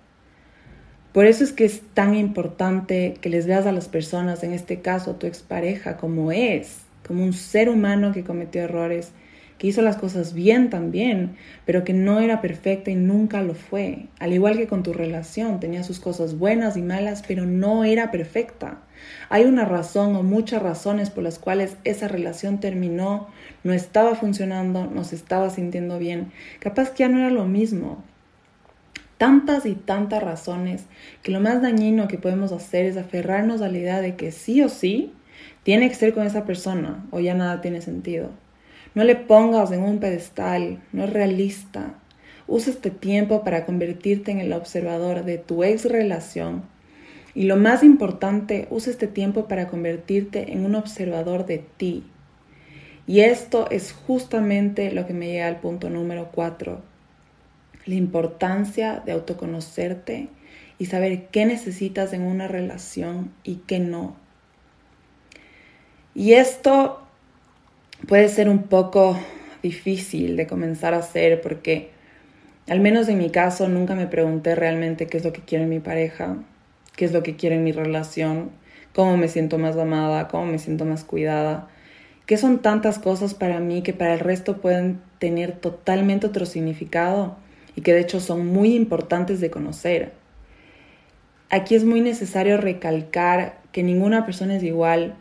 Por 1.14 1.28
eso 1.28 1.44
es 1.44 1.54
que 1.54 1.64
es 1.64 1.82
tan 1.94 2.16
importante 2.16 3.14
que 3.22 3.30
les 3.30 3.46
veas 3.46 3.68
a 3.68 3.72
las 3.72 3.88
personas, 3.88 4.42
en 4.42 4.52
este 4.52 4.82
caso 4.82 5.12
a 5.12 5.20
tu 5.20 5.28
expareja, 5.28 5.96
como 5.98 6.32
es, 6.32 6.80
como 7.08 7.24
un 7.24 7.34
ser 7.34 7.70
humano 7.70 8.14
que 8.14 8.24
cometió 8.24 8.64
errores 8.64 9.12
que 9.58 9.68
hizo 9.68 9.82
las 9.82 9.98
cosas 9.98 10.34
bien 10.34 10.70
también, 10.70 11.36
pero 11.66 11.84
que 11.84 11.94
no 11.94 12.20
era 12.20 12.42
perfecta 12.42 12.92
y 12.92 12.96
nunca 12.96 13.42
lo 13.42 13.56
fue. 13.56 14.06
Al 14.20 14.34
igual 14.34 14.58
que 14.58 14.68
con 14.68 14.84
tu 14.84 14.94
relación, 14.94 15.60
tenía 15.60 15.84
sus 15.84 16.00
cosas 16.00 16.38
buenas 16.38 16.78
y 16.78 16.82
malas, 16.82 17.24
pero 17.28 17.46
no 17.46 17.84
era 17.84 18.12
perfecta. 18.12 18.78
Hay 19.30 19.46
una 19.46 19.66
razón 19.66 20.16
o 20.16 20.24
muchas 20.24 20.62
razones 20.62 21.10
por 21.10 21.24
las 21.24 21.40
cuales 21.40 21.78
esa 21.84 22.08
relación 22.08 22.60
terminó, 22.60 23.28
no 23.64 23.74
estaba 23.74 24.16
funcionando, 24.16 24.86
no 24.86 25.04
se 25.04 25.16
estaba 25.16 25.50
sintiendo 25.50 25.98
bien. 25.98 26.32
Capaz 26.60 26.92
que 26.92 27.00
ya 27.00 27.10
no 27.10 27.20
era 27.20 27.32
lo 27.32 27.46
mismo. 27.46 28.04
Tantas 29.18 29.66
y 29.66 29.74
tantas 29.74 30.22
razones 30.22 30.86
que 31.24 31.32
lo 31.32 31.40
más 31.40 31.64
dañino 31.64 32.08
que 32.08 32.20
podemos 32.20 32.52
hacer 32.52 32.86
es 32.86 32.98
aferrarnos 32.98 33.62
a 33.62 33.70
la 33.70 33.78
idea 33.80 34.02
de 34.02 34.16
que 34.16 34.32
sí 34.32 34.62
o 34.62 34.70
sí 34.70 35.14
tiene 35.64 35.90
que 35.90 35.96
ser 35.96 36.14
con 36.14 36.28
esa 36.28 36.46
persona 36.46 37.04
o 37.10 37.20
ya 37.20 37.34
nada 37.34 37.60
tiene 37.62 37.82
sentido. 37.82 38.30
No 38.98 39.04
le 39.04 39.16
pongas 39.16 39.72
en 39.72 39.84
un 39.84 40.00
pedestal, 40.00 40.82
no 40.92 41.04
es 41.04 41.14
realista. 41.14 41.94
Usa 42.48 42.74
este 42.74 42.90
tiempo 42.90 43.44
para 43.44 43.64
convertirte 43.64 44.32
en 44.32 44.40
el 44.40 44.52
observador 44.54 45.24
de 45.24 45.38
tu 45.38 45.64
ex 45.64 45.86
relación. 45.86 46.64
Y 47.36 47.44
lo 47.44 47.58
más 47.58 47.84
importante, 47.84 48.68
usa 48.72 48.92
este 48.92 49.06
tiempo 49.06 49.48
para 49.48 49.68
convertirte 49.68 50.52
en 50.52 50.66
un 50.66 50.74
observador 50.74 51.46
de 51.46 51.64
ti. 51.78 52.06
Y 53.06 53.20
esto 53.20 53.70
es 53.70 53.92
justamente 53.94 54.92
lo 54.92 55.06
que 55.06 55.14
me 55.14 55.28
llega 55.28 55.46
al 55.46 55.60
punto 55.60 55.92
número 55.92 56.30
cuatro. 56.32 56.82
La 57.86 57.94
importancia 57.94 59.04
de 59.06 59.12
autoconocerte 59.12 60.28
y 60.80 60.88
saber 60.88 61.28
qué 61.28 61.46
necesitas 61.46 62.14
en 62.14 62.24
una 62.24 62.48
relación 62.48 63.32
y 63.44 63.58
qué 63.58 63.78
no. 63.78 64.16
Y 66.16 66.34
esto 66.34 67.07
puede 68.06 68.30
ser 68.30 68.50
un 68.50 68.64
poco 68.64 69.18
difícil 69.64 70.38
de 70.38 70.48
comenzar 70.48 70.94
a 70.94 71.00
hacer 71.00 71.42
porque, 71.42 71.90
al 72.68 72.80
menos 72.80 73.10
en 73.10 73.18
mi 73.18 73.30
caso, 73.30 73.68
nunca 73.68 73.96
me 73.96 74.08
pregunté 74.08 74.56
realmente 74.56 75.08
qué 75.08 75.18
es 75.18 75.24
lo 75.24 75.34
que 75.34 75.42
quiere 75.42 75.66
mi 75.66 75.80
pareja, 75.80 76.38
qué 76.96 77.06
es 77.06 77.12
lo 77.12 77.24
que 77.24 77.36
quiere 77.36 77.58
mi 77.58 77.72
relación, 77.72 78.52
cómo 78.94 79.18
me 79.18 79.28
siento 79.28 79.58
más 79.58 79.78
amada, 79.78 80.28
cómo 80.28 80.46
me 80.46 80.60
siento 80.60 80.86
más 80.86 81.04
cuidada, 81.04 81.68
que 82.26 82.38
son 82.38 82.60
tantas 82.60 83.00
cosas 83.00 83.34
para 83.34 83.60
mí 83.60 83.82
que 83.82 83.94
para 83.94 84.14
el 84.14 84.20
resto 84.20 84.58
pueden 84.58 85.00
tener 85.20 85.54
totalmente 85.54 86.28
otro 86.28 86.46
significado 86.46 87.38
y 87.76 87.82
que 87.82 87.94
de 87.94 88.02
hecho 88.02 88.20
son 88.20 88.48
muy 88.48 88.76
importantes 88.76 89.40
de 89.40 89.50
conocer. 89.50 90.14
Aquí 91.50 91.76
es 91.76 91.86
muy 91.86 92.02
necesario 92.02 92.58
recalcar 92.58 93.60
que 93.72 93.84
ninguna 93.84 94.26
persona 94.26 94.58
es 94.58 94.64
igual 94.64 95.16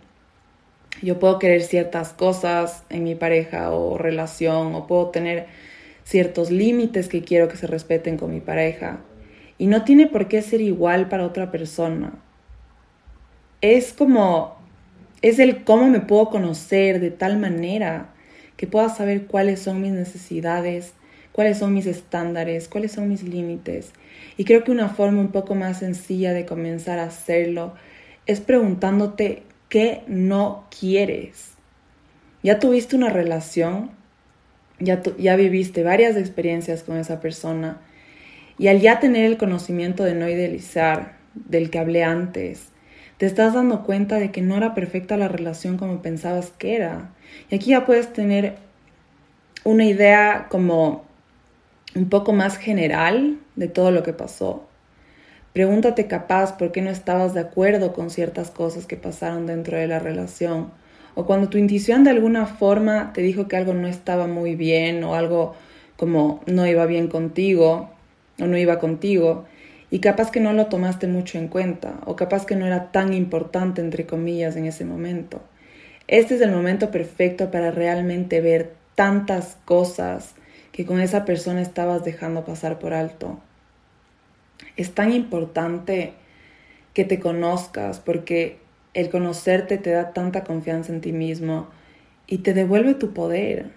yo 1.03 1.19
puedo 1.19 1.39
querer 1.39 1.63
ciertas 1.63 2.13
cosas 2.13 2.85
en 2.89 3.05
mi 3.05 3.15
pareja 3.15 3.71
o 3.71 3.99
relación 3.99 4.75
o 4.75 4.87
puedo 4.87 5.11
tener 5.11 5.47
ciertos 6.05 6.51
límites 6.51 7.09
que 7.09 7.23
quiero 7.23 7.49
que 7.49 7.57
se 7.57 7.67
respeten 7.67 8.17
con 8.17 8.33
mi 8.33 8.41
pareja. 8.41 9.01
Y 9.59 9.67
no 9.67 9.85
tiene 9.85 10.07
por 10.07 10.29
qué 10.29 10.43
ser 10.43 10.61
igual 10.61 11.09
para 11.09 11.25
otra 11.25 11.51
persona. 11.51 12.15
Es 13.61 13.93
como, 13.93 14.57
es 15.23 15.39
el 15.39 15.65
cómo 15.65 15.89
me 15.89 16.01
puedo 16.01 16.31
conocer 16.31 17.01
de 17.01 17.11
tal 17.11 17.39
manera 17.39 18.11
que 18.57 18.67
pueda 18.67 18.89
saber 18.89 19.27
cuáles 19.27 19.61
son 19.61 19.83
mis 19.83 19.93
necesidades, 19.93 20.93
cuáles 21.33 21.59
son 21.59 21.75
mis 21.75 21.87
estándares, 21.87 22.69
cuáles 22.69 22.93
son 22.93 23.09
mis 23.09 23.23
límites. 23.23 23.93
Y 24.37 24.45
creo 24.45 24.65
que 24.65 24.71
una 24.71 24.89
forma 24.89 25.21
un 25.21 25.33
poco 25.33 25.55
más 25.55 25.81
sencilla 25.81 26.33
de 26.33 26.47
comenzar 26.47 26.99
a 26.99 27.05
hacerlo 27.05 27.75
es 28.27 28.41
preguntándote 28.41 29.43
¿Qué 29.69 30.03
no 30.07 30.67
quieres? 30.79 31.55
Ya 32.43 32.59
tuviste 32.59 32.95
una 32.95 33.11
relación, 33.11 33.91
ya, 34.79 35.03
ya 35.19 35.37
viviste 35.37 35.83
varias 35.83 36.17
experiencias 36.17 36.83
con 36.83 36.97
esa 36.97 37.21
persona 37.21 37.81
y 38.59 38.69
al 38.69 38.81
ya 38.81 39.01
tener 39.01 39.25
el 39.25 39.37
conocimiento 39.37 40.05
de 40.05 40.15
no 40.15 40.29
idealizar, 40.29 41.17
del 41.35 41.71
que 41.71 41.79
hablé 41.79 42.05
antes, 42.05 42.69
te 43.19 43.27
estás 43.27 43.55
dando 43.55 43.83
cuenta 43.83 44.19
de 44.19 44.31
que 44.31 44.43
no 44.43 44.57
era 44.57 44.75
perfecta 44.75 45.17
la 45.17 45.29
relación 45.29 45.77
como 45.79 46.03
pensabas 46.03 46.51
que 46.59 46.77
era. 46.77 47.11
Y 47.51 47.57
aquí 47.57 47.71
ya 47.71 47.87
puedes 47.87 48.13
tener 48.13 48.57
una 49.65 49.85
idea 49.85 50.47
como 50.49 51.05
un 51.95 52.09
poco 52.09 52.33
más 52.33 52.57
general 52.57 53.39
de 53.57 53.69
todo 53.69 53.91
lo 53.91 54.03
que 54.03 54.13
pasó. 54.13 54.69
Pregúntate 55.57 56.07
capaz 56.07 56.59
por 56.59 56.71
qué 56.71 56.83
no 56.83 56.91
estabas 56.91 57.33
de 57.33 57.41
acuerdo 57.41 57.95
con 57.95 58.11
ciertas 58.11 58.51
cosas 58.51 58.85
que 58.85 58.99
pasaron 58.99 59.47
dentro 59.47 59.79
de 59.79 59.87
la 59.87 59.99
relación. 59.99 60.71
O 61.15 61.25
cuando 61.25 61.49
tu 61.49 61.57
intuición 61.57 62.05
de 62.05 62.11
alguna 62.11 62.45
forma 62.45 63.15
te 63.15 63.23
dijo 63.23 63.49
que 63.49 63.57
algo 63.57 63.73
no 63.73 63.89
estaba 63.89 64.27
muy 64.27 64.55
bien 64.55 65.03
o 65.03 65.15
algo 65.15 65.55
como 65.97 66.43
no 66.45 66.67
iba 66.67 66.85
bien 66.85 67.09
contigo 67.09 67.89
o 68.39 68.45
no 68.45 68.59
iba 68.59 68.79
contigo 68.79 69.47
y 69.91 70.01
capaz 70.01 70.31
que 70.31 70.41
no 70.41 70.53
lo 70.53 70.67
tomaste 70.67 71.07
mucho 71.07 71.39
en 71.39 71.49
cuenta 71.49 72.01
o 72.05 72.17
capaz 72.17 72.45
que 72.45 72.55
no 72.55 72.67
era 72.67 72.93
tan 72.93 73.15
importante 73.15 73.81
entre 73.81 74.05
comillas 74.05 74.57
en 74.57 74.67
ese 74.67 74.85
momento. 74.85 75.41
Este 76.07 76.35
es 76.35 76.43
el 76.43 76.51
momento 76.51 76.91
perfecto 76.91 77.51
para 77.51 77.71
realmente 77.71 78.43
ver 78.43 78.75
tantas 78.95 79.57
cosas 79.65 80.35
que 80.71 80.85
con 80.85 81.01
esa 81.01 81.25
persona 81.25 81.63
estabas 81.63 82.05
dejando 82.05 82.45
pasar 82.45 82.79
por 82.79 82.93
alto 82.93 83.41
es 84.77 84.93
tan 84.93 85.13
importante 85.13 86.13
que 86.95 87.05
te 87.05 87.21
conozcas 87.21 88.01
porque 88.01 88.59
el 88.95 89.11
conocerte 89.11 89.79
te 89.79 89.91
da 89.91 90.13
tanta 90.13 90.45
confianza 90.45 90.93
en 90.93 91.01
ti 91.01 91.13
mismo 91.13 91.69
y 92.27 92.39
te 92.39 92.55
devuelve 92.55 92.95
tu 92.95 93.13
poder. 93.13 93.71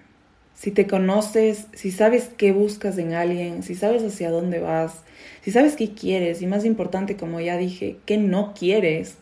Si 0.54 0.72
te 0.72 0.88
conoces, 0.88 1.68
si 1.74 1.92
sabes 1.92 2.30
qué 2.38 2.52
buscas 2.52 2.98
en 2.98 3.14
alguien, 3.14 3.64
si 3.64 3.76
sabes 3.76 4.04
hacia 4.04 4.30
dónde 4.30 4.60
vas, 4.60 5.04
si 5.42 5.52
sabes 5.52 5.76
qué 5.76 5.94
quieres 5.94 6.42
y 6.42 6.48
más 6.48 6.66
importante, 6.66 7.16
como 7.16 7.40
ya 7.40 7.58
dije, 7.58 7.98
qué 8.06 8.18
no 8.18 8.54
quieres, 8.54 9.18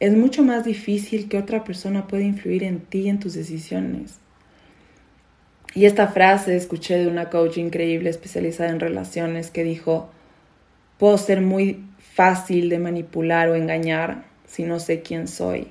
es 0.00 0.16
mucho 0.16 0.42
más 0.42 0.64
difícil 0.64 1.28
que 1.28 1.38
otra 1.38 1.64
persona 1.64 2.06
pueda 2.06 2.24
influir 2.24 2.64
en 2.64 2.80
ti 2.80 3.00
y 3.00 3.08
en 3.08 3.20
tus 3.20 3.34
decisiones. 3.34 4.18
Y 5.74 5.86
esta 5.86 6.08
frase 6.08 6.54
escuché 6.56 6.98
de 6.98 7.08
una 7.08 7.30
coach 7.30 7.58
increíble 7.58 8.10
especializada 8.10 8.70
en 8.70 8.80
relaciones 8.80 9.50
que 9.50 9.64
dijo, 9.64 10.10
puedo 10.98 11.18
ser 11.18 11.40
muy 11.40 11.84
fácil 11.98 12.68
de 12.68 12.78
manipular 12.78 13.48
o 13.48 13.54
engañar 13.54 14.24
si 14.46 14.64
no 14.64 14.78
sé 14.78 15.02
quién 15.02 15.28
soy. 15.28 15.68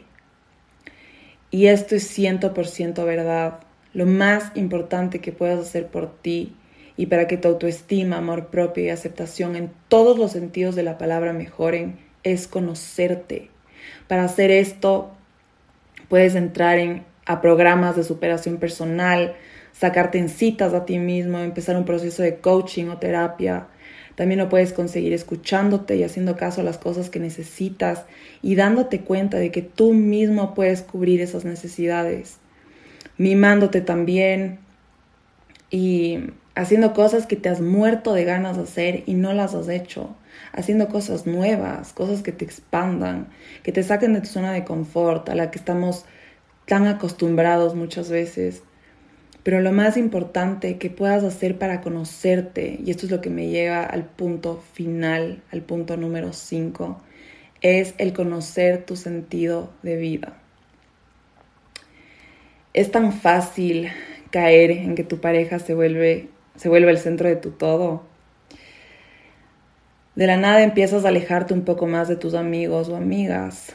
Y 1.51 1.67
esto 1.67 1.95
es 1.95 2.07
ciento 2.07 2.53
por 2.53 2.67
ciento 2.67 3.05
verdad. 3.05 3.59
Lo 3.93 4.05
más 4.05 4.51
importante 4.55 5.19
que 5.19 5.31
puedas 5.31 5.59
hacer 5.59 5.87
por 5.87 6.11
ti 6.21 6.55
y 6.97 7.05
para 7.07 7.27
que 7.27 7.37
tu 7.37 7.47
autoestima, 7.47 8.17
amor 8.17 8.47
propio 8.47 8.83
y 8.83 8.89
aceptación 8.89 9.55
en 9.55 9.71
todos 9.87 10.17
los 10.17 10.31
sentidos 10.31 10.75
de 10.75 10.83
la 10.83 10.97
palabra 10.97 11.31
mejoren 11.33 11.99
es 12.23 12.47
conocerte. 12.47 13.49
Para 14.07 14.25
hacer 14.25 14.51
esto 14.51 15.11
puedes 16.09 16.35
entrar 16.35 16.77
en, 16.79 17.03
a 17.25 17.41
programas 17.41 17.95
de 17.95 18.03
superación 18.03 18.57
personal, 18.57 19.35
sacarte 19.71 20.17
en 20.17 20.29
citas 20.29 20.73
a 20.73 20.85
ti 20.85 20.99
mismo, 20.99 21.39
empezar 21.39 21.75
un 21.75 21.85
proceso 21.85 22.21
de 22.23 22.37
coaching 22.37 22.87
o 22.87 22.97
terapia. 22.97 23.67
También 24.15 24.39
lo 24.39 24.49
puedes 24.49 24.73
conseguir 24.73 25.13
escuchándote 25.13 25.95
y 25.95 26.03
haciendo 26.03 26.35
caso 26.37 26.61
a 26.61 26.63
las 26.63 26.77
cosas 26.77 27.09
que 27.09 27.19
necesitas 27.19 28.05
y 28.41 28.55
dándote 28.55 29.01
cuenta 29.01 29.37
de 29.37 29.51
que 29.51 29.61
tú 29.61 29.93
mismo 29.93 30.53
puedes 30.53 30.81
cubrir 30.81 31.21
esas 31.21 31.45
necesidades. 31.45 32.37
Mimándote 33.17 33.81
también 33.81 34.59
y 35.69 36.19
haciendo 36.55 36.93
cosas 36.93 37.25
que 37.25 37.35
te 37.35 37.49
has 37.49 37.61
muerto 37.61 38.13
de 38.13 38.25
ganas 38.25 38.57
de 38.57 38.63
hacer 38.63 39.03
y 39.07 39.15
no 39.15 39.33
las 39.33 39.55
has 39.55 39.69
hecho. 39.69 40.15
Haciendo 40.51 40.87
cosas 40.89 41.25
nuevas, 41.25 41.93
cosas 41.93 42.21
que 42.21 42.31
te 42.31 42.45
expandan, 42.45 43.27
que 43.63 43.71
te 43.71 43.81
saquen 43.81 44.13
de 44.13 44.21
tu 44.21 44.27
zona 44.27 44.51
de 44.51 44.63
confort, 44.63 45.29
a 45.29 45.35
la 45.35 45.49
que 45.49 45.57
estamos 45.57 46.05
tan 46.67 46.85
acostumbrados 46.87 47.75
muchas 47.75 48.09
veces. 48.09 48.61
Pero 49.43 49.59
lo 49.59 49.73
más 49.73 49.97
importante 49.97 50.77
que 50.77 50.89
puedas 50.89 51.23
hacer 51.25 51.57
para 51.57 51.81
conocerte, 51.81 52.79
y 52.83 52.91
esto 52.91 53.05
es 53.05 53.11
lo 53.11 53.19
que 53.19 53.29
me 53.29 53.49
lleva 53.49 53.83
al 53.83 54.05
punto 54.05 54.63
final, 54.73 55.43
al 55.51 55.61
punto 55.61 55.97
número 55.97 56.31
5, 56.31 57.01
es 57.61 57.93
el 57.97 58.13
conocer 58.13 58.85
tu 58.85 58.95
sentido 58.95 59.69
de 59.83 59.97
vida. 59.97 60.37
Es 62.73 62.89
tan 62.89 63.11
fácil 63.11 63.89
caer 64.31 64.71
en 64.71 64.95
que 64.95 65.03
tu 65.03 65.19
pareja 65.19 65.59
se 65.59 65.73
vuelve, 65.73 66.29
se 66.55 66.69
vuelve 66.69 66.91
el 66.91 66.97
centro 66.97 67.27
de 67.27 67.35
tu 67.35 67.51
todo. 67.51 68.03
De 70.15 70.25
la 70.25 70.37
nada 70.37 70.63
empiezas 70.63 71.03
a 71.03 71.09
alejarte 71.09 71.53
un 71.53 71.65
poco 71.65 71.85
más 71.85 72.07
de 72.07 72.15
tus 72.15 72.33
amigos 72.33 72.87
o 72.87 72.95
amigas. 72.95 73.73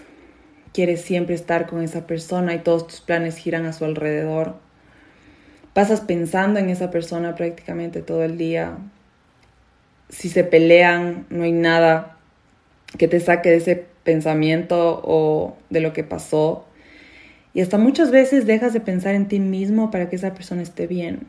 Quieres 0.72 1.02
siempre 1.02 1.34
estar 1.34 1.66
con 1.66 1.82
esa 1.82 2.06
persona 2.06 2.54
y 2.54 2.60
todos 2.60 2.86
tus 2.86 3.00
planes 3.00 3.36
giran 3.36 3.66
a 3.66 3.72
su 3.72 3.84
alrededor 3.84 4.67
pasas 5.78 6.00
pensando 6.00 6.58
en 6.58 6.70
esa 6.70 6.90
persona 6.90 7.36
prácticamente 7.36 8.02
todo 8.02 8.24
el 8.24 8.36
día. 8.36 8.78
Si 10.08 10.28
se 10.28 10.42
pelean, 10.42 11.24
no 11.30 11.44
hay 11.44 11.52
nada 11.52 12.16
que 12.98 13.06
te 13.06 13.20
saque 13.20 13.50
de 13.50 13.58
ese 13.58 13.86
pensamiento 14.02 15.00
o 15.04 15.56
de 15.70 15.78
lo 15.78 15.92
que 15.92 16.02
pasó. 16.02 16.66
Y 17.54 17.60
hasta 17.60 17.78
muchas 17.78 18.10
veces 18.10 18.44
dejas 18.44 18.72
de 18.72 18.80
pensar 18.80 19.14
en 19.14 19.28
ti 19.28 19.38
mismo 19.38 19.92
para 19.92 20.08
que 20.08 20.16
esa 20.16 20.34
persona 20.34 20.62
esté 20.62 20.88
bien. 20.88 21.28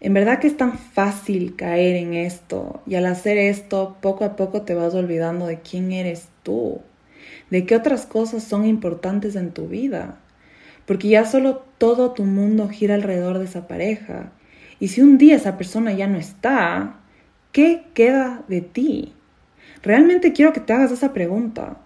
En 0.00 0.12
verdad 0.12 0.38
que 0.38 0.46
es 0.46 0.58
tan 0.58 0.76
fácil 0.76 1.56
caer 1.56 1.96
en 1.96 2.12
esto 2.12 2.82
y 2.86 2.96
al 2.96 3.06
hacer 3.06 3.38
esto 3.38 3.96
poco 4.02 4.26
a 4.26 4.36
poco 4.36 4.60
te 4.60 4.74
vas 4.74 4.92
olvidando 4.92 5.46
de 5.46 5.60
quién 5.60 5.92
eres 5.92 6.28
tú, 6.42 6.82
de 7.48 7.64
qué 7.64 7.74
otras 7.74 8.04
cosas 8.04 8.44
son 8.44 8.66
importantes 8.66 9.34
en 9.34 9.52
tu 9.52 9.66
vida 9.66 10.19
porque 10.90 11.06
ya 11.06 11.24
solo 11.24 11.62
todo 11.78 12.10
tu 12.10 12.24
mundo 12.24 12.68
gira 12.68 12.96
alrededor 12.96 13.38
de 13.38 13.44
esa 13.44 13.68
pareja. 13.68 14.32
Y 14.80 14.88
si 14.88 15.00
un 15.02 15.18
día 15.18 15.36
esa 15.36 15.56
persona 15.56 15.92
ya 15.92 16.08
no 16.08 16.18
está, 16.18 16.96
¿qué 17.52 17.84
queda 17.94 18.42
de 18.48 18.60
ti? 18.60 19.14
Realmente 19.84 20.32
quiero 20.32 20.52
que 20.52 20.58
te 20.58 20.72
hagas 20.72 20.90
esa 20.90 21.12
pregunta. 21.12 21.76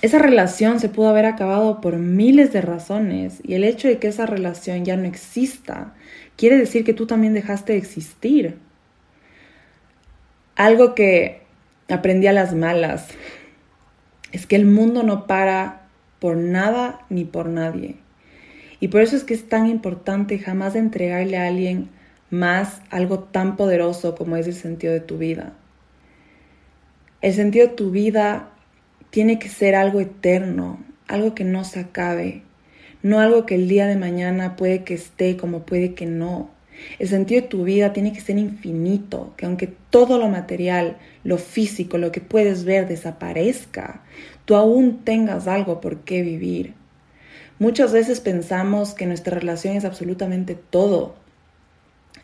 Esa 0.00 0.20
relación 0.20 0.78
se 0.78 0.88
pudo 0.88 1.08
haber 1.08 1.24
acabado 1.24 1.80
por 1.80 1.96
miles 1.96 2.52
de 2.52 2.60
razones 2.60 3.40
y 3.42 3.54
el 3.54 3.64
hecho 3.64 3.88
de 3.88 3.98
que 3.98 4.06
esa 4.06 4.26
relación 4.26 4.84
ya 4.84 4.96
no 4.96 5.08
exista 5.08 5.92
quiere 6.36 6.58
decir 6.58 6.84
que 6.84 6.94
tú 6.94 7.08
también 7.08 7.34
dejaste 7.34 7.72
de 7.72 7.78
existir. 7.78 8.58
Algo 10.54 10.94
que 10.94 11.42
aprendí 11.88 12.28
a 12.28 12.32
las 12.32 12.54
malas 12.54 13.08
es 14.30 14.46
que 14.46 14.54
el 14.54 14.66
mundo 14.66 15.02
no 15.02 15.26
para 15.26 15.85
por 16.18 16.36
nada 16.36 17.00
ni 17.08 17.24
por 17.24 17.48
nadie. 17.48 17.96
Y 18.80 18.88
por 18.88 19.00
eso 19.00 19.16
es 19.16 19.24
que 19.24 19.34
es 19.34 19.48
tan 19.48 19.66
importante 19.66 20.38
jamás 20.38 20.74
entregarle 20.74 21.38
a 21.38 21.46
alguien 21.46 21.88
más 22.30 22.80
algo 22.90 23.20
tan 23.20 23.56
poderoso 23.56 24.14
como 24.14 24.36
es 24.36 24.46
el 24.46 24.54
sentido 24.54 24.92
de 24.92 25.00
tu 25.00 25.18
vida. 25.18 25.54
El 27.22 27.34
sentido 27.34 27.68
de 27.68 27.74
tu 27.74 27.90
vida 27.90 28.50
tiene 29.10 29.38
que 29.38 29.48
ser 29.48 29.74
algo 29.74 30.00
eterno, 30.00 30.84
algo 31.08 31.34
que 31.34 31.44
no 31.44 31.64
se 31.64 31.80
acabe, 31.80 32.42
no 33.02 33.20
algo 33.20 33.46
que 33.46 33.54
el 33.54 33.68
día 33.68 33.86
de 33.86 33.96
mañana 33.96 34.56
puede 34.56 34.84
que 34.84 34.94
esté 34.94 35.36
como 35.36 35.64
puede 35.64 35.94
que 35.94 36.06
no. 36.06 36.50
El 36.98 37.08
sentido 37.08 37.42
de 37.42 37.48
tu 37.48 37.64
vida 37.64 37.92
tiene 37.92 38.12
que 38.12 38.20
ser 38.20 38.38
infinito, 38.38 39.34
que 39.36 39.46
aunque 39.46 39.68
todo 39.90 40.18
lo 40.18 40.28
material, 40.28 40.98
lo 41.24 41.38
físico, 41.38 41.98
lo 41.98 42.12
que 42.12 42.20
puedes 42.20 42.64
ver 42.64 42.88
desaparezca, 42.88 44.02
tú 44.44 44.54
aún 44.54 45.04
tengas 45.04 45.48
algo 45.48 45.80
por 45.80 46.00
qué 46.00 46.22
vivir. 46.22 46.74
Muchas 47.58 47.92
veces 47.92 48.20
pensamos 48.20 48.94
que 48.94 49.06
nuestra 49.06 49.38
relación 49.38 49.76
es 49.76 49.84
absolutamente 49.84 50.54
todo 50.54 51.14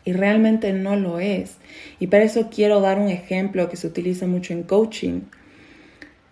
y 0.04 0.12
realmente 0.12 0.72
no 0.72 0.96
lo 0.96 1.20
es. 1.20 1.56
Y 1.98 2.08
para 2.08 2.24
eso 2.24 2.48
quiero 2.50 2.80
dar 2.80 2.98
un 2.98 3.08
ejemplo 3.08 3.68
que 3.68 3.76
se 3.76 3.86
utiliza 3.86 4.26
mucho 4.26 4.52
en 4.52 4.62
coaching. 4.62 5.22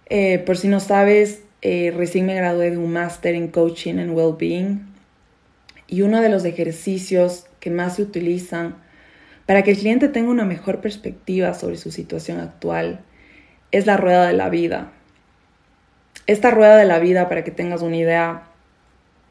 Eh, 0.06 0.38
por 0.40 0.56
si 0.56 0.68
no 0.68 0.80
sabes, 0.80 1.42
eh, 1.62 1.92
recién 1.96 2.26
me 2.26 2.35
gradué 2.35 2.70
de 2.70 2.78
un 2.78 2.92
máster 2.92 3.35
en 3.35 3.48
coaching 3.48 3.98
and 3.98 4.12
well-being 4.12 4.90
y 5.87 6.02
uno 6.02 6.20
de 6.20 6.28
los 6.28 6.44
ejercicios 6.44 7.46
que 7.61 7.70
más 7.70 7.96
se 7.96 8.03
utilizan 8.03 8.77
para 9.46 9.62
que 9.62 9.73
el 9.73 9.79
cliente 9.79 10.09
tenga 10.09 10.31
una 10.31 10.44
mejor 10.44 10.81
perspectiva 10.81 11.55
sobre 11.55 11.77
su 11.77 11.90
situación 11.90 12.40
actual 12.40 13.01
es 13.73 13.87
la 13.87 13.96
rueda 13.96 14.27
de 14.27 14.33
la 14.33 14.49
vida. 14.49 14.92
Esta 16.27 16.51
rueda 16.51 16.77
de 16.77 16.85
la 16.85 16.99
vida, 16.99 17.29
para 17.29 17.44
que 17.44 17.51
tengas 17.51 17.83
una 17.83 17.96
idea, 17.96 18.44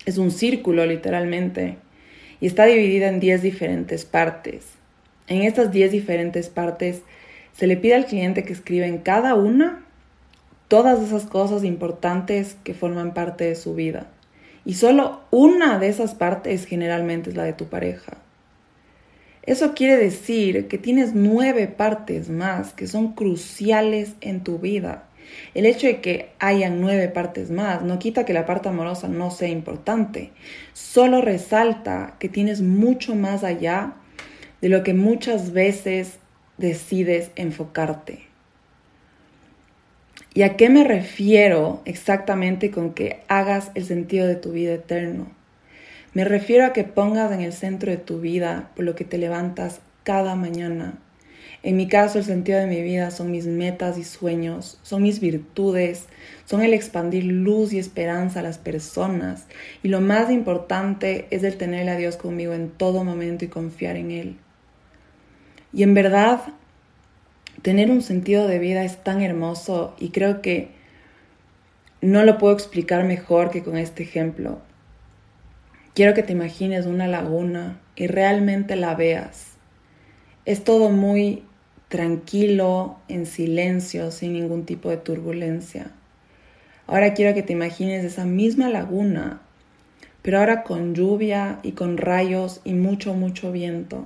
es 0.05 0.17
un 0.17 0.31
círculo 0.31 0.85
literalmente 0.85 1.77
y 2.41 2.47
está 2.47 2.65
dividida 2.65 3.07
en 3.07 3.19
10 3.19 3.41
diferentes 3.41 4.05
partes. 4.05 4.65
En 5.27 5.43
estas 5.43 5.71
10 5.71 5.91
diferentes 5.91 6.49
partes 6.49 7.01
se 7.53 7.67
le 7.67 7.77
pide 7.77 7.95
al 7.95 8.05
cliente 8.05 8.43
que 8.43 8.53
escriba 8.53 8.85
en 8.85 8.99
cada 8.99 9.35
una 9.35 9.85
todas 10.67 11.01
esas 11.01 11.25
cosas 11.25 11.63
importantes 11.63 12.57
que 12.63 12.73
forman 12.73 13.13
parte 13.13 13.45
de 13.45 13.55
su 13.55 13.75
vida. 13.75 14.07
Y 14.69 14.75
solo 14.75 15.21
una 15.31 15.79
de 15.79 15.87
esas 15.87 16.13
partes 16.13 16.67
generalmente 16.67 17.31
es 17.31 17.35
la 17.35 17.43
de 17.43 17.53
tu 17.53 17.69
pareja. 17.69 18.17
Eso 19.41 19.73
quiere 19.73 19.97
decir 19.97 20.67
que 20.67 20.77
tienes 20.77 21.15
nueve 21.15 21.65
partes 21.65 22.29
más 22.29 22.73
que 22.73 22.85
son 22.85 23.13
cruciales 23.13 24.13
en 24.21 24.43
tu 24.43 24.59
vida. 24.59 25.05
El 25.55 25.65
hecho 25.65 25.87
de 25.87 26.01
que 26.01 26.29
hayan 26.37 26.81
nueve 26.81 27.07
partes 27.07 27.49
más 27.49 27.81
no 27.81 27.97
quita 27.97 28.25
que 28.25 28.33
la 28.33 28.45
parte 28.45 28.69
amorosa 28.69 29.07
no 29.07 29.31
sea 29.31 29.49
importante, 29.49 30.33
solo 30.73 31.19
resalta 31.19 32.17
que 32.19 32.29
tienes 32.29 32.61
mucho 32.61 33.15
más 33.15 33.43
allá 33.43 33.95
de 34.61 34.69
lo 34.69 34.83
que 34.83 34.93
muchas 34.93 35.51
veces 35.51 36.19
decides 36.59 37.31
enfocarte. 37.35 38.28
¿Y 40.33 40.43
a 40.43 40.55
qué 40.57 40.69
me 40.69 40.83
refiero 40.83 41.81
exactamente 41.85 42.69
con 42.69 42.93
que 42.93 43.21
hagas 43.27 43.71
el 43.73 43.85
sentido 43.85 44.27
de 44.27 44.35
tu 44.35 44.51
vida 44.51 44.73
eterno? 44.73 45.27
Me 46.13 46.23
refiero 46.23 46.65
a 46.65 46.73
que 46.73 46.83
pongas 46.83 47.31
en 47.31 47.41
el 47.41 47.53
centro 47.53 47.91
de 47.91 47.97
tu 47.97 48.19
vida 48.19 48.71
por 48.75 48.85
lo 48.85 48.95
que 48.95 49.05
te 49.05 49.17
levantas 49.17 49.81
cada 50.03 50.35
mañana. 50.35 50.99
En 51.61 51.75
mi 51.75 51.87
caso, 51.87 52.19
el 52.19 52.23
sentido 52.23 52.59
de 52.59 52.67
mi 52.67 52.81
vida 52.81 53.11
son 53.11 53.31
mis 53.31 53.45
metas 53.45 53.97
y 53.97 54.03
sueños, 54.03 54.79
son 54.81 55.01
mis 55.03 55.19
virtudes, 55.19 56.05
son 56.45 56.61
el 56.61 56.73
expandir 56.73 57.25
luz 57.25 57.73
y 57.73 57.79
esperanza 57.79 58.39
a 58.39 58.43
las 58.43 58.57
personas. 58.57 59.45
Y 59.83 59.89
lo 59.89 59.99
más 59.99 60.31
importante 60.31 61.27
es 61.31 61.43
el 61.43 61.57
tener 61.57 61.89
a 61.89 61.97
Dios 61.97 62.17
conmigo 62.17 62.53
en 62.53 62.69
todo 62.69 63.03
momento 63.03 63.45
y 63.45 63.49
confiar 63.49 63.97
en 63.97 64.11
Él. 64.11 64.37
Y 65.73 65.83
en 65.83 65.93
verdad, 65.93 66.41
tener 67.61 67.91
un 67.91 68.01
sentido 68.01 68.47
de 68.47 68.59
vida 68.59 68.83
es 68.83 69.03
tan 69.03 69.21
hermoso 69.21 69.95
y 69.99 70.09
creo 70.09 70.41
que 70.41 70.69
no 72.01 72.23
lo 72.23 72.37
puedo 72.37 72.53
explicar 72.53 73.03
mejor 73.03 73.49
que 73.49 73.63
con 73.63 73.77
este 73.77 74.03
ejemplo. 74.03 74.59
Quiero 75.93 76.13
que 76.13 76.23
te 76.23 76.31
imagines 76.31 76.85
una 76.85 77.07
laguna 77.07 77.79
y 77.95 78.07
realmente 78.07 78.75
la 78.75 78.95
veas. 78.95 79.57
Es 80.45 80.63
todo 80.63 80.89
muy 80.89 81.43
tranquilo, 81.89 82.99
en 83.07 83.25
silencio, 83.25 84.11
sin 84.11 84.33
ningún 84.33 84.65
tipo 84.65 84.89
de 84.89 84.97
turbulencia. 84.97 85.91
Ahora 86.87 87.13
quiero 87.13 87.33
que 87.33 87.43
te 87.43 87.53
imagines 87.53 88.05
esa 88.05 88.25
misma 88.25 88.69
laguna, 88.69 89.41
pero 90.21 90.39
ahora 90.39 90.63
con 90.63 90.95
lluvia 90.95 91.59
y 91.63 91.73
con 91.73 91.97
rayos 91.97 92.61
y 92.63 92.73
mucho, 92.73 93.13
mucho 93.13 93.51
viento. 93.51 94.05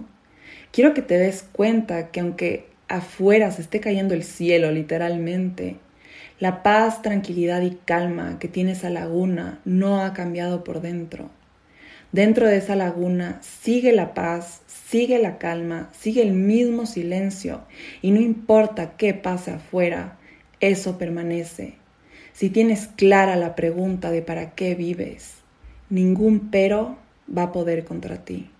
Quiero 0.71 0.93
que 0.93 1.01
te 1.01 1.17
des 1.17 1.43
cuenta 1.43 2.09
que 2.09 2.21
aunque 2.21 2.72
afuera 2.97 3.51
se 3.51 3.62
esté 3.62 3.79
cayendo 3.79 4.13
el 4.13 4.23
cielo 4.23 4.71
literalmente, 4.71 5.77
la 6.39 6.63
paz, 6.63 7.01
tranquilidad 7.01 7.62
y 7.62 7.77
calma 7.86 8.38
que 8.39 8.47
tiene 8.47 8.73
esa 8.73 8.89
laguna 8.89 9.60
no 9.65 10.01
ha 10.01 10.13
cambiado 10.13 10.63
por 10.63 10.82
dentro. 10.82 11.29
Dentro 12.12 12.47
de 12.47 12.58
esa 12.58 12.75
laguna 12.75 13.39
sigue 13.41 13.91
la 13.91 14.13
paz, 14.13 14.62
sigue 14.67 15.17
la 15.19 15.39
calma, 15.39 15.89
sigue 15.93 16.21
el 16.21 16.34
mismo 16.34 16.86
silencio 16.86 17.62
y 18.01 18.12
no 18.12 18.21
importa 18.21 18.95
qué 18.97 19.13
pase 19.13 19.51
afuera, 19.51 20.17
eso 20.60 20.97
permanece. 20.97 21.75
Si 22.34 22.49
tienes 22.49 22.88
clara 22.88 23.36
la 23.36 23.56
pregunta 23.56 24.12
de 24.12 24.21
para 24.21 24.51
qué 24.51 24.75
vives, 24.75 25.36
ningún 25.89 26.51
pero 26.51 26.97
va 27.36 27.43
a 27.43 27.51
poder 27.51 27.86
contra 27.86 28.23
ti. 28.25 28.52